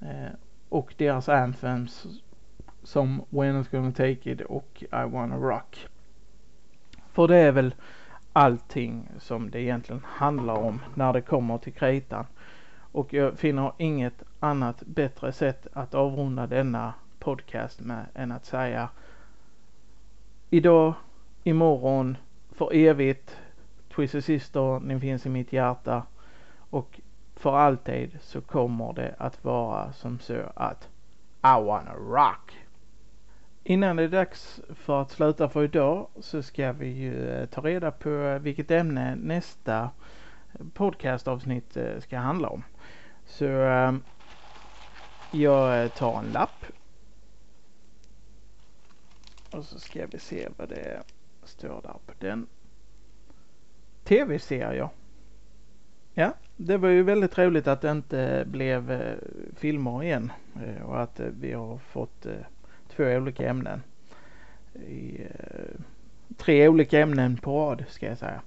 Eh, 0.00 0.32
och 0.68 0.94
deras 0.96 1.28
anthems 1.28 2.06
som 2.82 3.24
When 3.30 3.62
It's 3.62 3.70
Gonna 3.70 3.92
Take 3.92 4.30
It 4.30 4.40
och 4.40 4.82
I 4.82 5.10
Wanna 5.10 5.36
Rock. 5.36 5.86
För 7.12 7.28
det 7.28 7.36
är 7.36 7.52
väl 7.52 7.74
allting 8.36 9.08
som 9.18 9.50
det 9.50 9.60
egentligen 9.60 10.02
handlar 10.06 10.54
om 10.54 10.80
när 10.94 11.12
det 11.12 11.20
kommer 11.20 11.58
till 11.58 11.72
kritan. 11.72 12.26
Och 12.92 13.14
jag 13.14 13.38
finner 13.38 13.72
inget 13.78 14.22
annat 14.40 14.82
bättre 14.86 15.32
sätt 15.32 15.66
att 15.72 15.94
avrunda 15.94 16.46
denna 16.46 16.94
podcast 17.18 17.80
med 17.80 18.06
än 18.14 18.32
att 18.32 18.46
säga 18.46 18.88
idag, 20.50 20.94
imorgon, 21.44 22.16
för 22.50 22.74
evigt. 22.74 23.38
Twisted 23.94 24.24
Sister, 24.24 24.80
ni 24.80 25.00
finns 25.00 25.26
i 25.26 25.28
mitt 25.28 25.52
hjärta. 25.52 26.02
Och 26.70 27.00
för 27.36 27.56
alltid 27.56 28.18
så 28.20 28.40
kommer 28.40 28.92
det 28.92 29.14
att 29.18 29.44
vara 29.44 29.92
som 29.92 30.18
så 30.18 30.42
att 30.54 30.88
I 31.42 31.64
wanna 31.64 31.94
rock. 31.94 32.63
Innan 33.66 33.96
det 33.96 34.02
är 34.02 34.08
dags 34.08 34.60
för 34.68 35.02
att 35.02 35.10
sluta 35.10 35.48
för 35.48 35.64
idag 35.64 36.08
så 36.20 36.42
ska 36.42 36.72
vi 36.72 36.88
ju 36.88 37.30
eh, 37.30 37.46
ta 37.46 37.60
reda 37.60 37.90
på 37.90 38.10
eh, 38.10 38.38
vilket 38.38 38.70
ämne 38.70 39.16
nästa 39.16 39.90
podcastavsnitt 40.74 41.76
eh, 41.76 42.00
ska 42.00 42.18
handla 42.18 42.48
om. 42.48 42.64
Så 43.26 43.44
jag 45.30 45.94
tar 45.94 46.18
en 46.18 46.32
lapp. 46.32 46.64
Och 49.50 49.64
så 49.64 49.78
ska 49.78 50.06
vi 50.06 50.18
se 50.18 50.48
vad 50.56 50.68
det 50.68 51.02
står 51.44 51.82
där 51.82 51.96
på 52.06 52.12
den. 52.18 52.46
Tv-serier. 54.04 54.88
Ja, 56.14 56.34
det 56.56 56.76
var 56.76 56.88
ju 56.88 57.02
väldigt 57.02 57.38
roligt 57.38 57.66
att 57.66 57.80
det 57.80 57.90
inte 57.90 58.44
blev 58.46 59.00
filmer 59.56 60.02
igen 60.02 60.32
och 60.84 61.02
att 61.02 61.20
vi 61.20 61.52
har 61.52 61.78
fått 61.78 62.26
två 62.96 63.04
olika 63.04 63.48
ämnen. 63.48 63.82
I, 64.74 65.20
eh, 65.20 65.80
tre 66.36 66.68
olika 66.68 67.00
ämnen 67.00 67.36
på 67.36 67.60
rad 67.60 67.84
ska 67.88 68.06
jag 68.06 68.18
säga. 68.18 68.40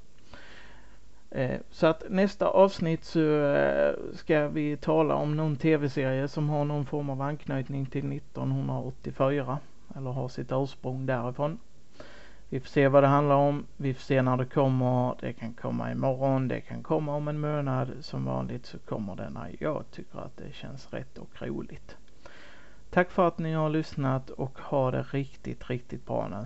Eh, 1.31 1.59
så 1.71 1.87
att 1.87 2.03
nästa 2.09 2.47
avsnitt 2.47 3.03
så 3.03 3.53
eh, 3.53 3.93
ska 4.13 4.47
vi 4.47 4.77
tala 4.77 5.15
om 5.15 5.37
någon 5.37 5.55
tv-serie 5.55 6.27
som 6.27 6.49
har 6.49 6.65
någon 6.65 6.85
form 6.85 7.09
av 7.09 7.21
anknytning 7.21 7.85
till 7.85 8.11
1984 8.11 9.59
eller 9.95 10.11
har 10.11 10.27
sitt 10.27 10.51
ursprung 10.51 11.05
därifrån. 11.05 11.59
Vi 12.49 12.59
får 12.59 12.67
se 12.67 12.87
vad 12.87 13.03
det 13.03 13.07
handlar 13.07 13.35
om. 13.35 13.65
Vi 13.77 13.93
får 13.93 14.01
se 14.01 14.21
när 14.21 14.37
det 14.37 14.45
kommer. 14.45 15.15
Det 15.21 15.33
kan 15.33 15.53
komma 15.53 15.91
imorgon. 15.91 16.47
Det 16.47 16.61
kan 16.61 16.83
komma 16.83 17.15
om 17.15 17.27
en 17.27 17.39
månad. 17.39 17.91
Som 18.01 18.25
vanligt 18.25 18.65
så 18.65 18.79
kommer 18.79 19.15
det 19.15 19.29
när 19.29 19.55
jag 19.59 19.83
tycker 19.91 20.19
att 20.19 20.37
det 20.37 20.53
känns 20.53 20.93
rätt 20.93 21.17
och 21.17 21.41
roligt. 21.41 21.97
Tack 22.89 23.11
för 23.11 23.27
att 23.27 23.37
ni 23.39 23.53
har 23.53 23.69
lyssnat 23.69 24.29
och 24.29 24.59
ha 24.59 24.91
det 24.91 25.01
riktigt, 25.01 25.69
riktigt 25.69 26.05
bra 26.05 26.27
nu. 26.27 26.45